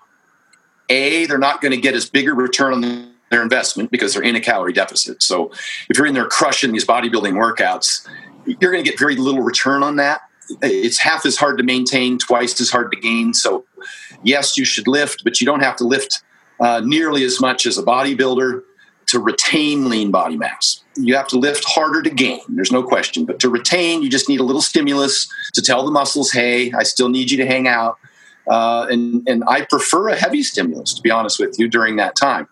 [0.88, 4.22] a, they're not going to get as big a return on their investment because they're
[4.22, 5.22] in a calorie deficit.
[5.22, 5.52] So
[5.88, 8.08] if you're in there crushing these bodybuilding workouts,
[8.44, 10.22] you're going to get very little return on that.
[10.62, 13.34] It's half as hard to maintain, twice as hard to gain.
[13.34, 13.66] So,
[14.22, 16.22] yes, you should lift, but you don't have to lift
[16.58, 18.62] uh, nearly as much as a bodybuilder
[19.08, 20.84] to retain lean body mass.
[20.96, 23.24] You have to lift harder to gain, there's no question.
[23.24, 26.82] But to retain, you just need a little stimulus to tell the muscles, hey, I
[26.82, 27.98] still need you to hang out.
[28.46, 32.16] Uh, and, and I prefer a heavy stimulus, to be honest with you, during that
[32.16, 32.48] time.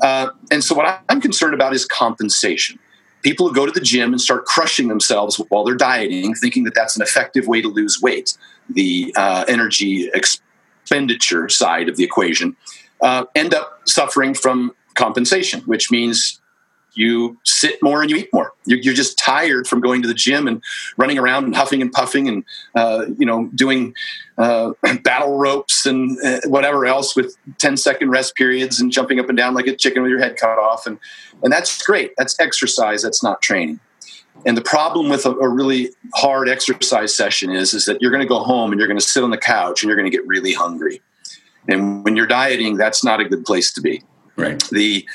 [0.00, 2.78] Uh, and so, what I'm concerned about is compensation.
[3.22, 6.74] People who go to the gym and start crushing themselves while they're dieting, thinking that
[6.74, 8.36] that's an effective way to lose weight,
[8.68, 12.54] the uh, energy expenditure side of the equation,
[13.00, 16.40] uh, end up suffering from compensation, which means
[16.96, 18.52] you sit more and you eat more.
[18.66, 20.62] You're, you're, just tired from going to the gym and
[20.96, 23.94] running around and huffing and puffing and uh, you know doing
[24.38, 29.28] uh, battle ropes and uh, whatever else with 10 second rest periods and jumping up
[29.28, 30.98] and down like a chicken with your head cut off and
[31.42, 32.12] and that's great.
[32.16, 33.02] That's exercise.
[33.02, 33.80] That's not training.
[34.46, 38.22] And the problem with a, a really hard exercise session is is that you're going
[38.22, 40.16] to go home and you're going to sit on the couch and you're going to
[40.16, 41.02] get really hungry.
[41.66, 44.02] And when you're dieting, that's not a good place to be
[44.36, 44.62] Right.
[44.72, 45.06] the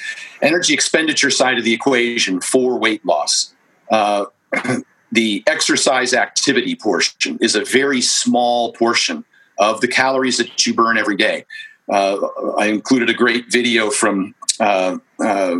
[0.41, 3.53] energy expenditure side of the equation for weight loss.
[3.91, 4.25] Uh,
[5.11, 9.25] the exercise activity portion is a very small portion
[9.57, 11.45] of the calories that you burn every day.
[11.89, 12.17] Uh,
[12.57, 15.55] I included a great video from uh, uh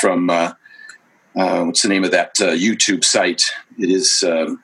[0.00, 0.52] from uh,
[1.36, 3.42] uh, what's the name of that YouTube site?
[3.78, 4.24] It is.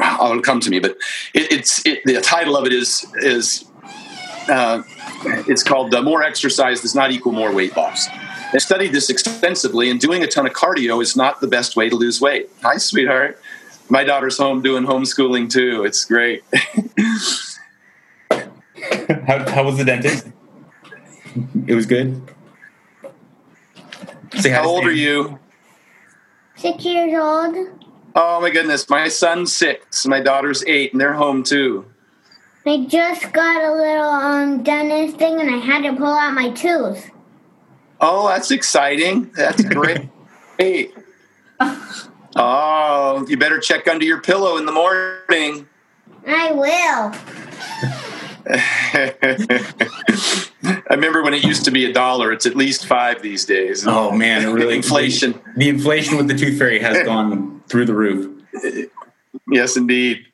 [0.00, 0.92] Oh, it'll come to me, but
[1.34, 3.64] it, it's it, the title of it is is
[4.48, 4.82] uh,
[5.46, 8.08] it's called uh, More Exercise Does Not Equal More Weight Loss.
[8.52, 11.88] I studied this extensively, and doing a ton of cardio is not the best way
[11.90, 12.48] to lose weight.
[12.62, 13.38] Hi, sweetheart.
[13.90, 15.84] My daughter's home doing homeschooling too.
[15.84, 16.44] It's great.
[18.30, 20.28] how, how was the dentist?
[21.66, 22.20] It was good.
[24.36, 24.88] Say How old Sam.
[24.88, 25.38] are you?
[26.56, 27.56] Six years old.
[28.14, 31.86] Oh my goodness, my son's six, my daughter's eight, and they're home too.
[32.68, 36.50] I just got a little um dentist thing and I had to pull out my
[36.50, 37.10] tooth.
[38.00, 39.30] Oh, that's exciting.
[39.34, 40.08] That's great.
[40.58, 40.90] hey.
[42.36, 45.66] Oh, you better check under your pillow in the morning.
[46.26, 47.14] I will.
[50.64, 52.32] I remember when it used to be a dollar.
[52.32, 53.86] It's at least five these days.
[53.86, 55.40] Oh man, it really Inflation.
[55.56, 58.42] The inflation with the tooth fairy has gone through the roof.
[59.50, 60.26] Yes, indeed.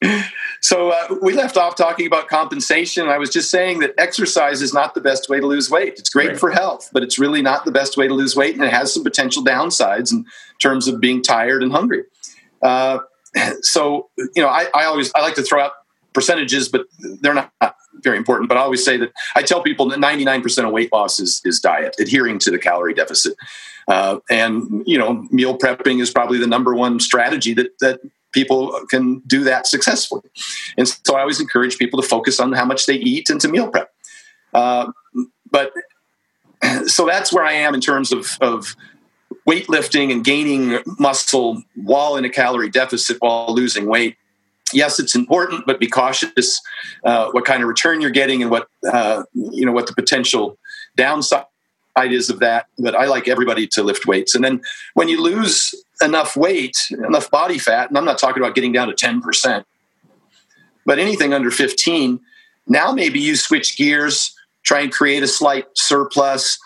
[0.65, 3.07] So uh, we left off talking about compensation.
[3.07, 5.99] I was just saying that exercise is not the best way to lose weight.
[5.99, 6.41] It's great Right.
[6.41, 8.91] for health, but it's really not the best way to lose weight, and it has
[8.95, 10.25] some potential downsides in
[10.63, 12.05] terms of being tired and hungry.
[12.63, 13.01] Uh,
[13.61, 15.73] so you know, I, I always I like to throw out
[16.15, 16.87] percentages, but
[17.21, 17.53] they're not
[18.03, 18.49] very important.
[18.49, 21.61] But I always say that I tell people that 99% of weight loss is, is
[21.61, 23.35] diet, adhering to the calorie deficit.
[23.87, 28.01] Uh, and you know, meal prepping is probably the number one strategy that that
[28.35, 30.29] people can do that successfully.
[30.77, 33.49] And so I always encourage people to focus on how much they eat and to
[33.49, 33.91] meal prep.
[34.53, 34.93] Uh,
[35.51, 35.73] but
[36.87, 38.77] so that's where I am in terms of, of
[39.49, 44.17] weightlifting and gaining muscle while in a calorie deficit while losing weight.
[44.73, 46.61] yes, it's important, but be cautious
[47.05, 50.59] uh, what kind of return you're getting and what uh, you know what the potential
[50.97, 51.45] downside
[51.97, 52.67] is of that.
[52.79, 54.63] But I like everybody to lift weights, and then
[54.95, 58.89] when you lose enough weight, enough body fat, and I'm not talking about getting down
[58.89, 59.67] to ten percent,
[60.85, 62.21] but anything under fifteen,
[62.67, 66.59] now maybe you switch gears, try and create a slight surplus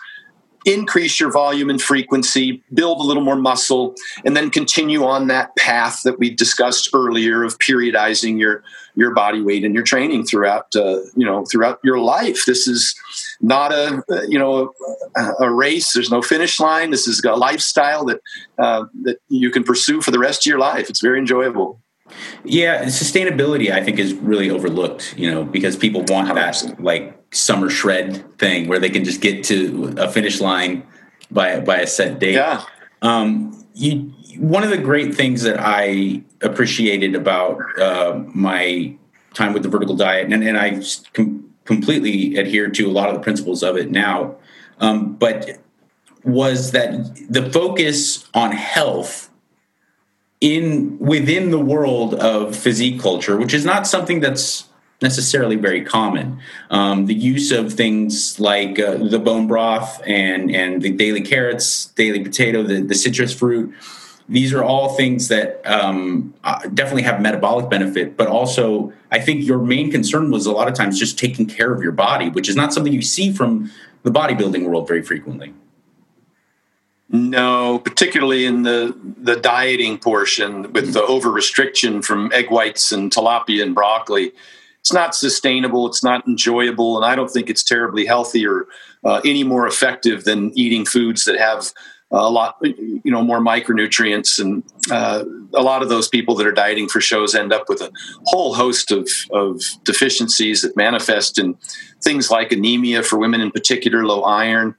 [0.65, 3.95] increase your volume and frequency, build a little more muscle,
[4.25, 8.63] and then continue on that path that we discussed earlier of periodizing your
[8.95, 12.45] your body weight and your training throughout uh, you know throughout your life.
[12.45, 12.95] This is
[13.41, 14.73] not a you know
[15.15, 15.93] a, a, race.
[15.93, 16.91] There's no finish line.
[16.91, 18.21] This is a lifestyle that
[18.57, 20.89] uh, that you can pursue for the rest of your life.
[20.89, 21.81] It's very enjoyable.
[22.43, 27.69] Yeah, sustainability I think is really overlooked, you know, because people want that like summer
[27.69, 30.83] shred thing where they can just get to a finish line
[31.31, 32.35] by by a set date.
[32.35, 32.63] Yeah.
[33.01, 38.95] Um, you one of the great things that I appreciated about uh, my
[39.33, 40.81] time with the vertical diet, and, and I
[41.13, 44.35] com- completely adhere to a lot of the principles of it now,
[44.79, 45.59] um, but
[46.23, 46.91] was that
[47.29, 49.29] the focus on health
[50.41, 54.68] in within the world of physique culture, which is not something that's
[55.01, 56.39] necessarily very common.
[56.69, 61.85] Um, the use of things like uh, the bone broth and and the daily carrots,
[61.85, 63.73] daily potato, the, the citrus fruit.
[64.27, 69.43] These are all things that um, uh, definitely have metabolic benefit, but also I think
[69.43, 72.47] your main concern was a lot of times just taking care of your body, which
[72.47, 73.71] is not something you see from
[74.03, 75.53] the bodybuilding world very frequently.
[77.11, 83.11] No, particularly in the the dieting portion with the over restriction from egg whites and
[83.11, 84.31] tilapia and broccoli.
[84.89, 85.85] It's not sustainable.
[85.85, 88.65] It's not enjoyable, and I don't think it's terribly healthy or
[89.03, 91.71] uh, any more effective than eating foods that have
[92.09, 94.39] a lot, you know, more micronutrients.
[94.39, 97.81] And uh, a lot of those people that are dieting for shows end up with
[97.81, 97.91] a
[98.23, 101.55] whole host of, of deficiencies that manifest in
[102.03, 104.73] things like anemia for women in particular, low iron,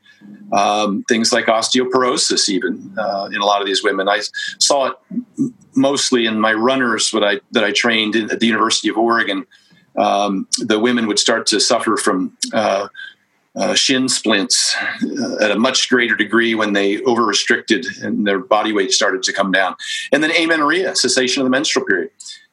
[0.52, 4.08] um, things like osteoporosis, even uh, in a lot of these women.
[4.08, 4.22] I
[4.58, 4.96] saw it
[5.76, 9.46] mostly in my runners that I that I trained in, at the University of Oregon.
[9.96, 12.88] Um, the women would start to suffer from uh,
[13.56, 18.38] uh, shin splints uh, at a much greater degree when they over restricted and their
[18.38, 19.74] body weight started to come down.
[20.12, 22.10] And then amenorrhea, cessation of the menstrual period.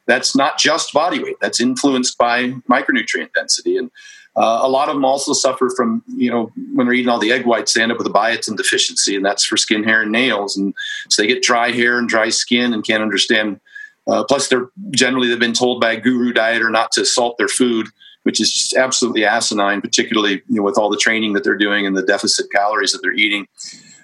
[0.07, 3.77] That's not just body weight, that's influenced by micronutrient density.
[3.77, 3.91] And
[4.37, 7.31] uh, a lot of them also suffer from, you know, when they're eating all the
[7.31, 10.11] egg whites, they end up with a biotin deficiency, and that's for skin, hair, and
[10.11, 10.55] nails.
[10.55, 10.73] And
[11.09, 13.59] so they get dry hair and dry skin and can't understand.
[14.07, 17.47] Uh, plus, they're generally they've been told by a guru dieter not to salt their
[17.47, 17.87] food,
[18.23, 21.85] which is just absolutely asinine, particularly you know, with all the training that they're doing
[21.85, 23.47] and the deficit calories that they're eating.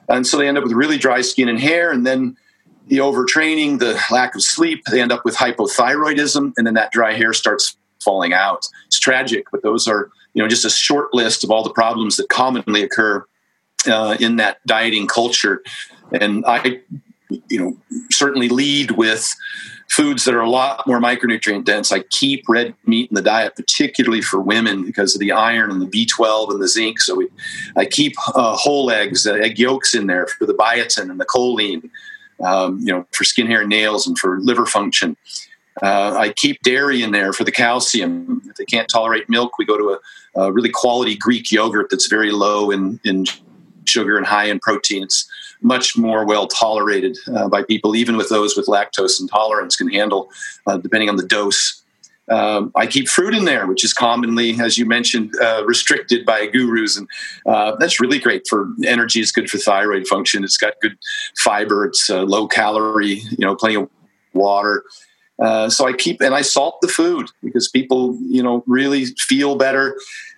[0.10, 2.36] And so they end up with really dry skin and hair, and then
[2.88, 7.14] the overtraining, the lack of sleep, they end up with hypothyroidism, and then that dry
[7.14, 8.68] hair starts falling out.
[8.88, 12.18] It's tragic, but those are you know just a short list of all the problems
[12.18, 13.26] that commonly occur
[13.88, 15.64] uh, in that dieting culture.
[16.12, 16.82] And I,
[17.50, 17.78] you know,
[18.12, 19.34] certainly lead with
[19.96, 21.92] foods that are a lot more micronutrient dense.
[21.92, 25.82] I keep red meat in the diet, particularly for women, because of the iron and
[25.82, 27.00] the B12 and the zinc.
[27.00, 27.28] So we,
[27.76, 31.26] I keep uh, whole eggs, uh, egg yolks in there for the biotin and the
[31.26, 31.90] choline,
[32.44, 35.16] um, you know, for skin, hair, and nails, and for liver function.
[35.82, 38.42] Uh, I keep dairy in there for the calcium.
[38.48, 39.98] If they can't tolerate milk, we go to
[40.36, 43.26] a, a really quality Greek yogurt that's very low in, in
[43.86, 45.04] sugar and high in protein.
[45.04, 45.28] It's
[45.64, 50.30] much more well tolerated uh, by people, even with those with lactose intolerance, can handle,
[50.68, 51.82] uh, depending on the dose.
[52.30, 56.48] Um, I keep fruit in there, which is commonly, as you mentioned, uh, restricted by
[56.48, 57.08] gurus, and
[57.46, 59.20] uh, that's really great for energy.
[59.20, 60.44] It's good for thyroid function.
[60.44, 60.98] It's got good
[61.38, 61.86] fiber.
[61.86, 63.22] It's uh, low calorie.
[63.32, 63.90] You know, plenty of
[64.34, 64.84] water.
[65.40, 69.56] Uh, so I keep and I salt the food because people, you know, really feel
[69.56, 69.98] better.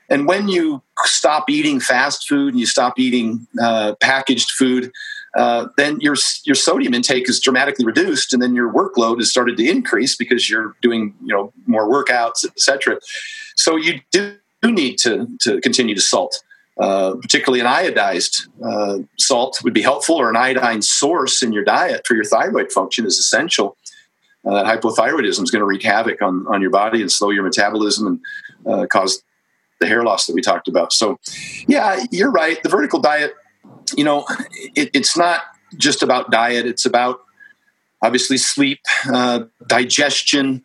[0.09, 4.91] And when you stop eating fast food and you stop eating uh, packaged food,
[5.35, 6.15] uh, then your
[6.45, 10.49] your sodium intake is dramatically reduced, and then your workload has started to increase because
[10.49, 12.99] you're doing you know more workouts, etc.
[13.55, 16.41] So you do need to to continue to salt.
[16.77, 21.63] Uh, particularly an iodized uh, salt would be helpful, or an iodine source in your
[21.63, 23.77] diet for your thyroid function is essential
[24.45, 28.07] uh, hypothyroidism is going to wreak havoc on, on your body and slow your metabolism
[28.07, 28.19] and
[28.71, 29.23] uh, cause
[29.79, 30.93] the hair loss that we talked about.
[30.93, 31.19] So,
[31.67, 32.61] yeah, you're right.
[32.63, 33.33] The vertical diet,
[33.95, 34.25] you know,
[34.75, 35.41] it, it's not
[35.77, 37.21] just about diet, it's about
[38.01, 38.79] obviously sleep,
[39.13, 40.63] uh, digestion.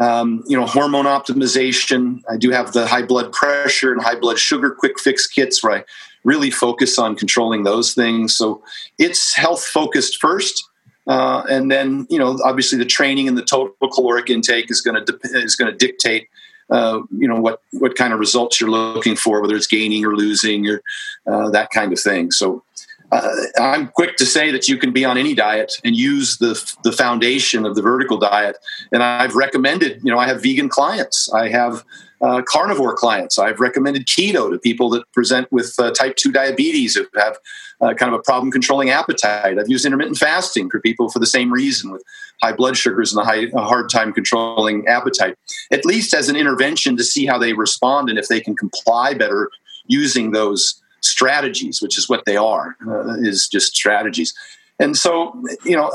[0.00, 2.22] Um, you know, hormone optimization.
[2.26, 5.80] I do have the high blood pressure and high blood sugar quick fix kits where
[5.80, 5.84] I
[6.24, 8.34] really focus on controlling those things.
[8.34, 8.62] So
[8.96, 10.64] it's health focused first,
[11.06, 15.04] Uh, and then, you know, obviously the training and the total caloric intake is going
[15.04, 16.28] to de- is going to dictate,
[16.70, 20.14] uh, you know, what what kind of results you're looking for, whether it's gaining or
[20.16, 20.82] losing or
[21.26, 22.30] uh, that kind of thing.
[22.30, 22.62] So,
[23.10, 26.54] uh, I'm quick to say that you can be on any diet and use the
[26.82, 28.56] the foundation of the vertical diet.
[28.92, 31.84] And I've recommended, you know, I have vegan clients, I have
[32.22, 33.38] uh, carnivore clients.
[33.38, 37.36] I've recommended keto to people that present with uh, type 2 diabetes who have
[37.82, 39.58] uh, kind of a problem controlling appetite.
[39.58, 42.02] I've used intermittent fasting for people for the same reason with
[42.40, 45.36] high blood sugars and a, high, a hard time controlling appetite,
[45.70, 49.14] at least as an intervention to see how they respond and if they can comply
[49.14, 49.50] better
[49.86, 54.32] using those strategies, which is what they are, uh, is just strategies.
[54.78, 55.92] And so, you know,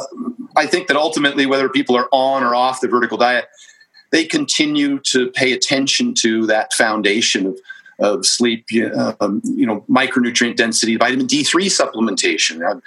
[0.55, 3.45] I think that ultimately, whether people are on or off the vertical diet,
[4.11, 7.59] they continue to pay attention to that foundation of,
[7.99, 8.67] of sleep,
[9.19, 12.81] um, you know, micronutrient density, vitamin D3 supplementation.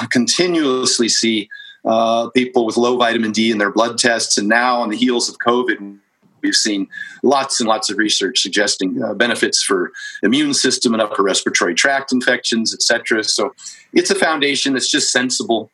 [0.00, 1.48] I continuously see
[1.84, 5.28] uh, people with low vitamin D in their blood tests, and now on the heels
[5.28, 5.98] of COVID,
[6.42, 6.86] we've seen
[7.22, 9.92] lots and lots of research suggesting uh, benefits for
[10.22, 13.24] immune system and upper respiratory tract infections, et cetera.
[13.24, 13.54] So
[13.92, 15.70] it's a foundation that's just sensible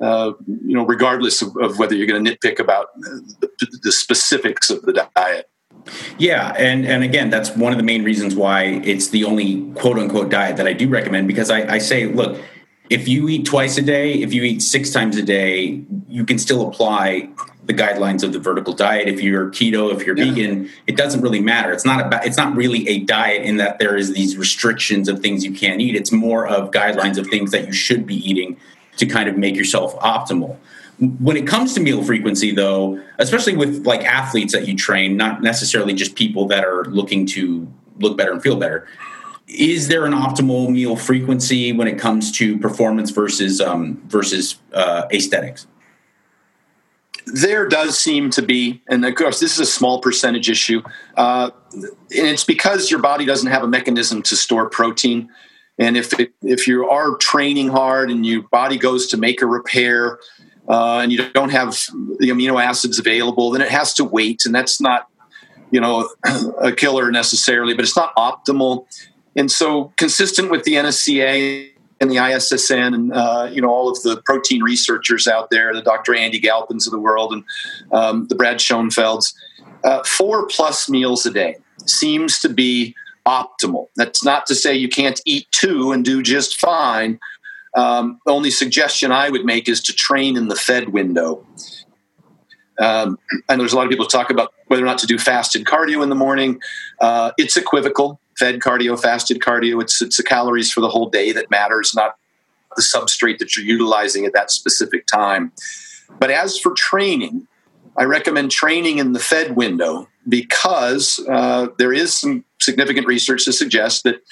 [0.00, 4.70] uh, you know, regardless of, of whether you're going to nitpick about the, the, specifics
[4.70, 5.50] of the diet.
[6.18, 9.98] Yeah, and and again, that's one of the main reasons why it's the only quote
[9.98, 12.40] unquote diet that I do recommend because I, I say, look,
[12.90, 16.38] if you eat twice a day, if you eat six times a day, you can
[16.38, 17.28] still apply
[17.64, 19.06] the guidelines of the vertical diet.
[19.06, 20.32] If you're keto, if you're yeah.
[20.32, 21.70] vegan, it doesn't really matter.
[21.72, 25.20] It's not about it's not really a diet in that there is these restrictions of
[25.20, 25.94] things you can't eat.
[25.94, 28.56] It's more of guidelines of things that you should be eating
[28.96, 30.56] to kind of make yourself optimal.
[31.00, 35.42] When it comes to meal frequency, though, especially with like athletes that you train, not
[35.42, 38.86] necessarily just people that are looking to look better and feel better,
[39.46, 45.06] is there an optimal meal frequency when it comes to performance versus um, versus uh,
[45.12, 45.66] aesthetics?
[47.26, 50.82] There does seem to be, and of course, this is a small percentage issue,
[51.16, 55.30] uh, and it's because your body doesn't have a mechanism to store protein.
[55.78, 59.46] And if it, if you are training hard and your body goes to make a
[59.46, 60.18] repair
[60.70, 61.70] uh, and you don't have
[62.20, 65.08] the amino acids available, then it has to wait, and that's not
[65.72, 66.08] you know
[66.62, 68.86] a killer necessarily, but it's not optimal.
[69.36, 74.00] And so, consistent with the NSCA and the ISSN and uh, you know all of
[74.02, 76.14] the protein researchers out there, the Dr.
[76.14, 77.44] Andy Galpins of the world and
[77.90, 79.34] um, the Brad Schoenfelds,
[79.82, 81.56] uh, four plus meals a day
[81.86, 82.94] seems to be
[83.26, 83.88] optimal.
[83.96, 87.18] That's not to say you can't eat two and do just fine.
[87.76, 91.46] Um, the only suggestion I would make is to train in the fed window.
[92.80, 93.18] Um,
[93.48, 96.02] and there's a lot of people talk about whether or not to do fasted cardio
[96.02, 96.60] in the morning.
[97.00, 98.20] Uh, it's equivocal.
[98.38, 99.82] Fed cardio, fasted cardio.
[99.82, 102.16] It's it's the calories for the whole day that matters, not
[102.76, 105.52] the substrate that you're utilizing at that specific time.
[106.18, 107.46] But as for training,
[107.96, 113.52] I recommend training in the fed window because uh, there is some significant research to
[113.52, 114.22] suggest that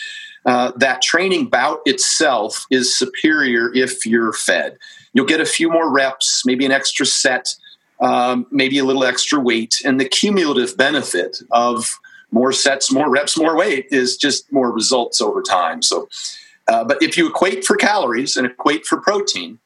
[0.48, 4.78] uh, that training bout itself is superior if you're fed.
[5.12, 7.54] You'll get a few more reps, maybe an extra set,
[8.00, 13.36] um, maybe a little extra weight, and the cumulative benefit of more sets, more reps,
[13.36, 15.82] more weight is just more results over time.
[15.82, 16.08] So,
[16.66, 19.58] uh, but if you equate for calories and equate for protein,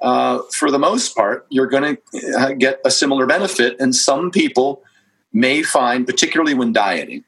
[0.00, 3.80] uh, for the most part, you're going to uh, get a similar benefit.
[3.80, 4.84] And some people
[5.32, 7.24] may find, particularly when dieting,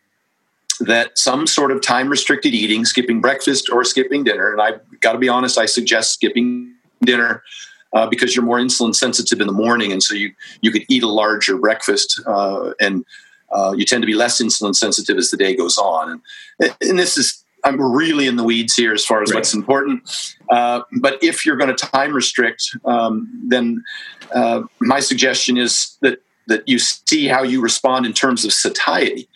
[0.87, 5.12] that some sort of time restricted eating, skipping breakfast or skipping dinner, and I've got
[5.12, 7.43] to be honest, I suggest skipping dinner
[7.93, 11.03] uh, because you're more insulin sensitive in the morning, and so you you could eat
[11.03, 13.05] a larger breakfast, uh, and
[13.53, 16.22] uh, you tend to be less insulin sensitive as the day goes on.
[16.59, 19.37] And, and this is I'm really in the weeds here as far as right.
[19.37, 20.37] what's important.
[20.51, 23.85] Uh, but if you're going to time restrict, um, then
[24.35, 29.28] uh, my suggestion is that that you see how you respond in terms of satiety.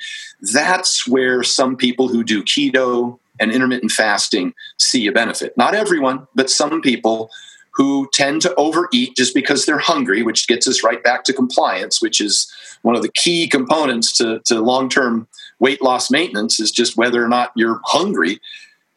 [0.53, 5.57] That's where some people who do keto and intermittent fasting see a benefit.
[5.57, 7.31] Not everyone, but some people
[7.73, 12.01] who tend to overeat just because they're hungry, which gets us right back to compliance,
[12.01, 12.51] which is
[12.83, 15.29] one of the key components to, to long term
[15.59, 18.41] weight loss maintenance, is just whether or not you're hungry.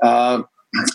[0.01, 0.43] Uh,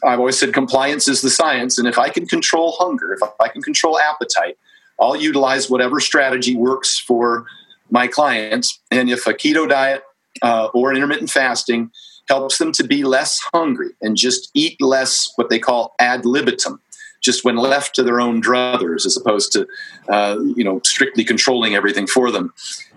[0.02, 1.78] I've always said compliance is the science.
[1.78, 4.56] And if I can control hunger, if I can control appetite,
[5.00, 7.46] I'll utilize whatever strategy works for
[7.90, 8.80] my clients.
[8.90, 10.03] And if a keto diet
[10.42, 11.90] uh, or intermittent fasting
[12.28, 16.80] helps them to be less hungry and just eat less what they call ad libitum,
[17.20, 19.66] just when left to their own druthers, as opposed to
[20.08, 22.52] uh, you know strictly controlling everything for them.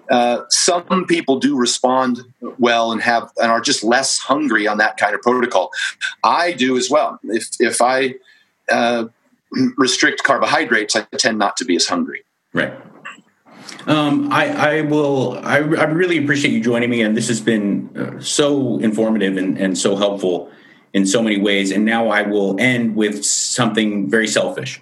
[0.09, 2.21] Uh, some people do respond
[2.57, 5.71] well and have and are just less hungry on that kind of protocol.
[6.23, 7.19] I do as well.
[7.23, 8.15] If if I
[8.69, 9.05] uh,
[9.77, 12.23] restrict carbohydrates, I tend not to be as hungry.
[12.53, 12.73] Right.
[13.87, 15.39] Um, I, I will.
[15.39, 19.57] I, I really appreciate you joining me, and this has been uh, so informative and,
[19.57, 20.51] and so helpful
[20.93, 21.71] in so many ways.
[21.71, 24.81] And now I will end with something very selfish.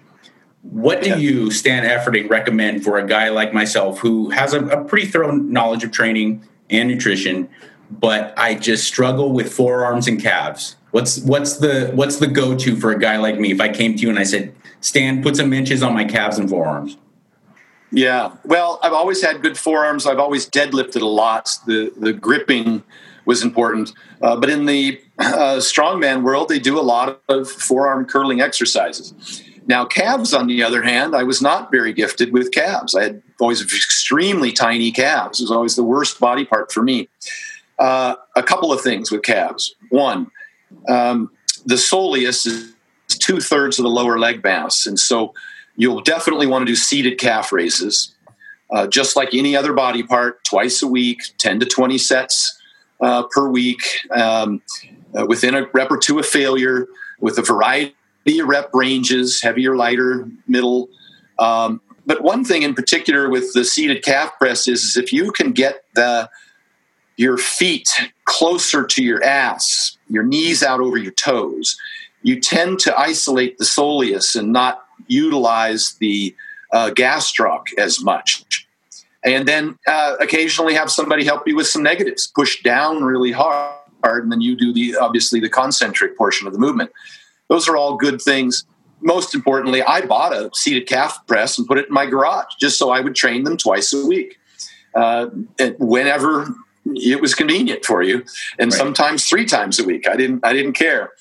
[0.62, 4.84] What do you, Stan Efferding, recommend for a guy like myself who has a, a
[4.84, 7.48] pretty thorough knowledge of training and nutrition,
[7.88, 10.74] but I just struggle with forearms and calves?
[10.90, 13.94] What's what's the what's the go to for a guy like me if I came
[13.94, 16.96] to you and I said, Stan, put some inches on my calves and forearms?
[17.92, 20.06] Yeah, well, I've always had good forearms.
[20.06, 21.50] I've always deadlifted a lot.
[21.66, 22.82] The the gripping
[23.24, 28.04] was important, uh, but in the uh, strongman world, they do a lot of forearm
[28.06, 29.42] curling exercises.
[29.68, 32.94] Now, calves, on the other hand, I was not very gifted with calves.
[32.94, 35.40] I had always extremely tiny calves.
[35.40, 37.08] It was always the worst body part for me.
[37.78, 39.74] Uh, a couple of things with calves.
[39.90, 40.30] One,
[40.88, 41.30] um,
[41.64, 42.72] the soleus is
[43.08, 45.34] two thirds of the lower leg mass, and so
[45.76, 48.14] you'll definitely want to do seated calf raises,
[48.70, 52.60] uh, just like any other body part, twice a week, ten to twenty sets
[53.00, 54.62] uh, per week, um,
[55.14, 56.88] uh, within a rep or two of failure,
[57.20, 57.94] with a variety
[58.40, 60.88] of rep ranges, heavier, lighter, middle.
[61.38, 65.30] Um, but one thing in particular with the seated calf press is, is if you
[65.32, 66.28] can get the
[67.16, 67.88] your feet
[68.24, 71.76] closer to your ass, your knees out over your toes,
[72.22, 76.34] you tend to isolate the soleus and not utilize the
[76.72, 78.66] uh, gastroc as much.
[79.24, 83.74] And then uh, occasionally have somebody help you with some negatives, push down really hard,
[84.04, 86.92] and then you do the obviously the concentric portion of the movement.
[87.48, 88.64] Those are all good things.
[89.00, 92.78] Most importantly, I bought a seated calf press and put it in my garage just
[92.78, 94.38] so I would train them twice a week.
[94.94, 95.26] Uh,
[95.78, 96.54] whenever
[96.94, 98.24] it was convenient for you,
[98.58, 98.78] and right.
[98.78, 100.08] sometimes three times a week.
[100.08, 101.12] I didn't I didn't care.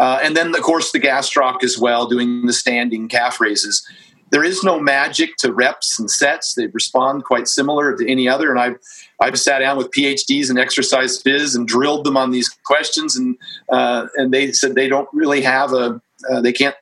[0.00, 3.86] Uh, and then, of course, the gastroc as well, doing the standing calf raises.
[4.30, 6.54] There is no magic to reps and sets.
[6.54, 8.50] They respond quite similar to any other.
[8.50, 8.76] And I've,
[9.20, 13.36] I've sat down with PhDs in exercise phys and drilled them on these questions, and
[13.68, 16.76] uh, and they said they don't really have a, uh, they can't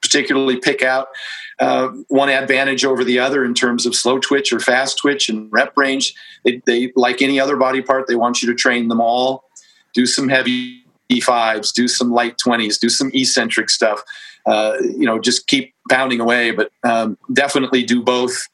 [0.00, 1.08] particularly pick out
[1.58, 5.50] uh, one advantage over the other in terms of slow twitch or fast twitch and
[5.50, 6.14] rep range.
[6.44, 9.44] They, they like any other body part, they want you to train them all.
[9.94, 10.81] Do some heavy
[11.20, 14.02] E5s, do some light 20s, do some eccentric stuff.
[14.46, 18.48] Uh, you know, just keep pounding away, but um, definitely do both.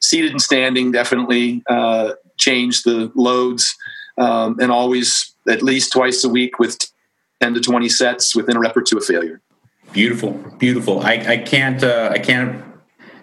[0.00, 3.76] Seated and standing, definitely uh, change the loads,
[4.18, 6.78] um, and always at least twice a week with
[7.40, 9.40] 10 to 20 sets within a rep or two of failure.
[9.92, 11.00] Beautiful, beautiful.
[11.00, 12.62] I, I can't, uh, I can't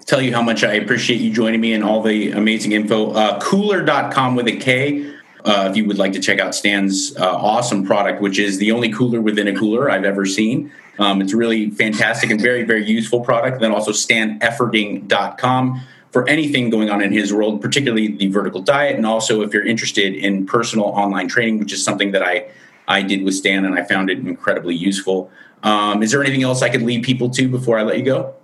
[0.05, 3.11] tell you how much I appreciate you joining me and all the amazing info.
[3.11, 5.16] Uh, KULR.com with a K
[5.47, 8.73] uh, if you would like to check out Stan's uh, awesome product, which is the
[8.73, 10.71] only cooler within a cooler I've ever seen.
[10.99, 13.61] Um, it's really fantastic and very, very useful product.
[13.61, 15.81] Then also stanefferding.com
[16.11, 18.97] for anything going on in his world, particularly the vertical diet.
[18.97, 22.49] And also if you're interested in personal online training, which is something that I,
[22.89, 25.31] I did with Stan and I found it incredibly useful.
[25.63, 28.35] Um, is there anything else I could lead people to before I let you go?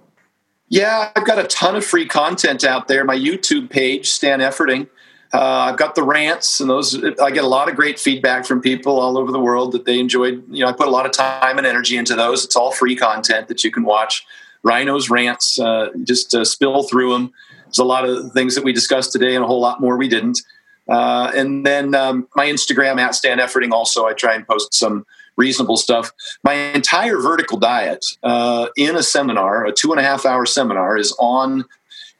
[0.69, 3.03] Yeah, I've got a ton of free content out there.
[3.03, 4.87] My YouTube page, Stan Efferding.
[5.33, 8.61] Uh, I've got the rants, and those I get a lot of great feedback from
[8.61, 10.43] people all over the world that they enjoyed.
[10.49, 12.45] You know, I put a lot of time and energy into those.
[12.45, 14.25] It's all free content that you can watch.
[14.61, 17.33] Rhino's rants, uh, just uh, spill through them.
[17.65, 20.07] There's a lot of things that we discussed today, and a whole lot more we
[20.07, 20.39] didn't.
[20.87, 23.71] Uh, and then um, my Instagram at Stan Efferding.
[23.71, 25.05] Also, I try and post some
[25.35, 26.11] reasonable stuff.
[26.43, 30.95] My entire vertical diet uh, in a seminar, a two and a half hour seminar,
[30.97, 31.65] is on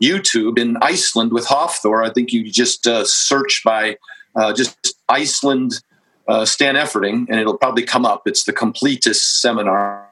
[0.03, 2.05] YouTube in Iceland with Hafthor.
[2.05, 3.97] I think you just uh, search by
[4.35, 5.81] uh, just Iceland
[6.27, 8.23] uh, Stan Efferding, and it'll probably come up.
[8.25, 10.09] It's the completest seminar.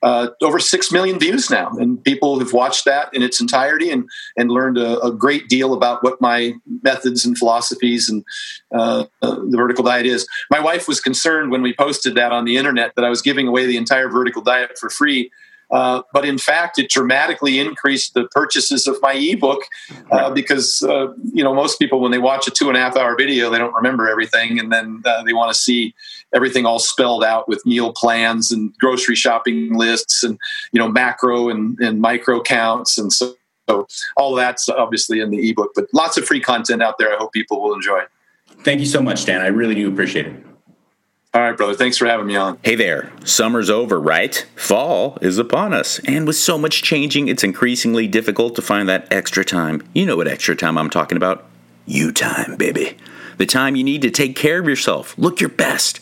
[0.00, 4.08] Uh, over six million views now, and people have watched that in its entirety and
[4.36, 8.24] and learned a, a great deal about what my methods and philosophies and
[8.72, 10.26] uh, the vertical diet is.
[10.50, 13.46] My wife was concerned when we posted that on the internet that I was giving
[13.46, 15.30] away the entire vertical diet for free
[15.70, 19.60] uh, but in fact, it dramatically increased the purchases of my ebook
[20.10, 22.96] uh, because uh, you know most people when they watch a two and a half
[22.96, 25.94] hour video they don't remember everything and then uh, they want to see
[26.34, 30.38] everything all spelled out with meal plans and grocery shopping lists and
[30.72, 33.34] you know macro and, and micro counts and so,
[33.68, 35.72] so all that's obviously in the ebook.
[35.74, 37.12] But lots of free content out there.
[37.12, 38.00] I hope people will enjoy.
[38.64, 39.42] Thank you so much, Dan.
[39.42, 40.47] I really do appreciate it.
[41.34, 41.74] All right, brother.
[41.74, 42.58] Thanks for having me on.
[42.64, 43.12] Hey there.
[43.22, 44.46] Summer's over, right?
[44.56, 45.98] Fall is upon us.
[46.06, 49.86] And with so much changing, it's increasingly difficult to find that extra time.
[49.92, 51.44] You know what extra time I'm talking about?
[51.84, 52.96] You time, baby.
[53.36, 55.98] The time you need to take care of yourself, look your best,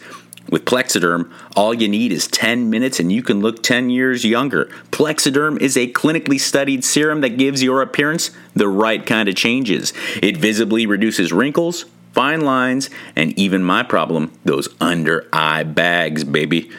[0.50, 4.66] With Plexiderm, all you need is 10 minutes and you can look 10 years younger.
[4.92, 9.92] Plexiderm is a clinically studied serum that gives your appearance the right kind of changes.
[10.22, 16.70] It visibly reduces wrinkles, fine lines, and even my problem, those under eye bags, baby.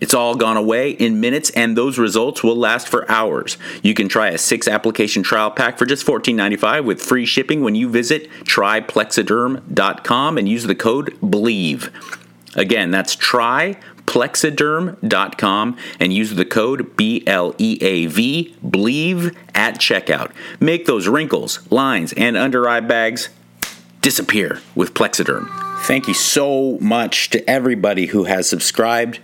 [0.00, 3.58] It's all gone away in minutes, and those results will last for hours.
[3.82, 7.74] You can try a six application trial pack for just $14.95 with free shipping when
[7.74, 11.90] you visit tryplexiderm.com and use the code BLEAV.
[12.58, 20.32] Again, that's tryplexiderm.com and use the code B L E A V, Bleav at checkout.
[20.58, 23.28] Make those wrinkles, lines, and under eye bags
[24.02, 25.48] disappear with Plexiderm.
[25.82, 29.20] Thank you so much to everybody who has subscribed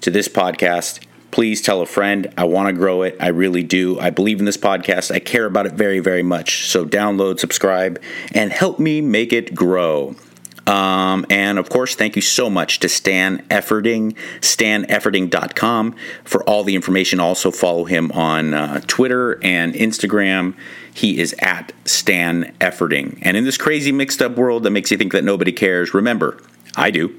[0.00, 1.04] to this podcast.
[1.30, 2.32] Please tell a friend.
[2.38, 3.18] I want to grow it.
[3.20, 4.00] I really do.
[4.00, 5.14] I believe in this podcast.
[5.14, 6.70] I care about it very, very much.
[6.70, 8.00] So download, subscribe,
[8.34, 10.16] and help me make it grow.
[10.68, 16.74] Um, and of course, thank you so much to Stan Efferding, stanefferding.com for all the
[16.74, 17.20] information.
[17.20, 20.54] Also, follow him on uh, Twitter and Instagram.
[20.92, 23.18] He is at Stan Efferding.
[23.22, 26.38] And in this crazy mixed up world that makes you think that nobody cares, remember,
[26.76, 27.18] I do.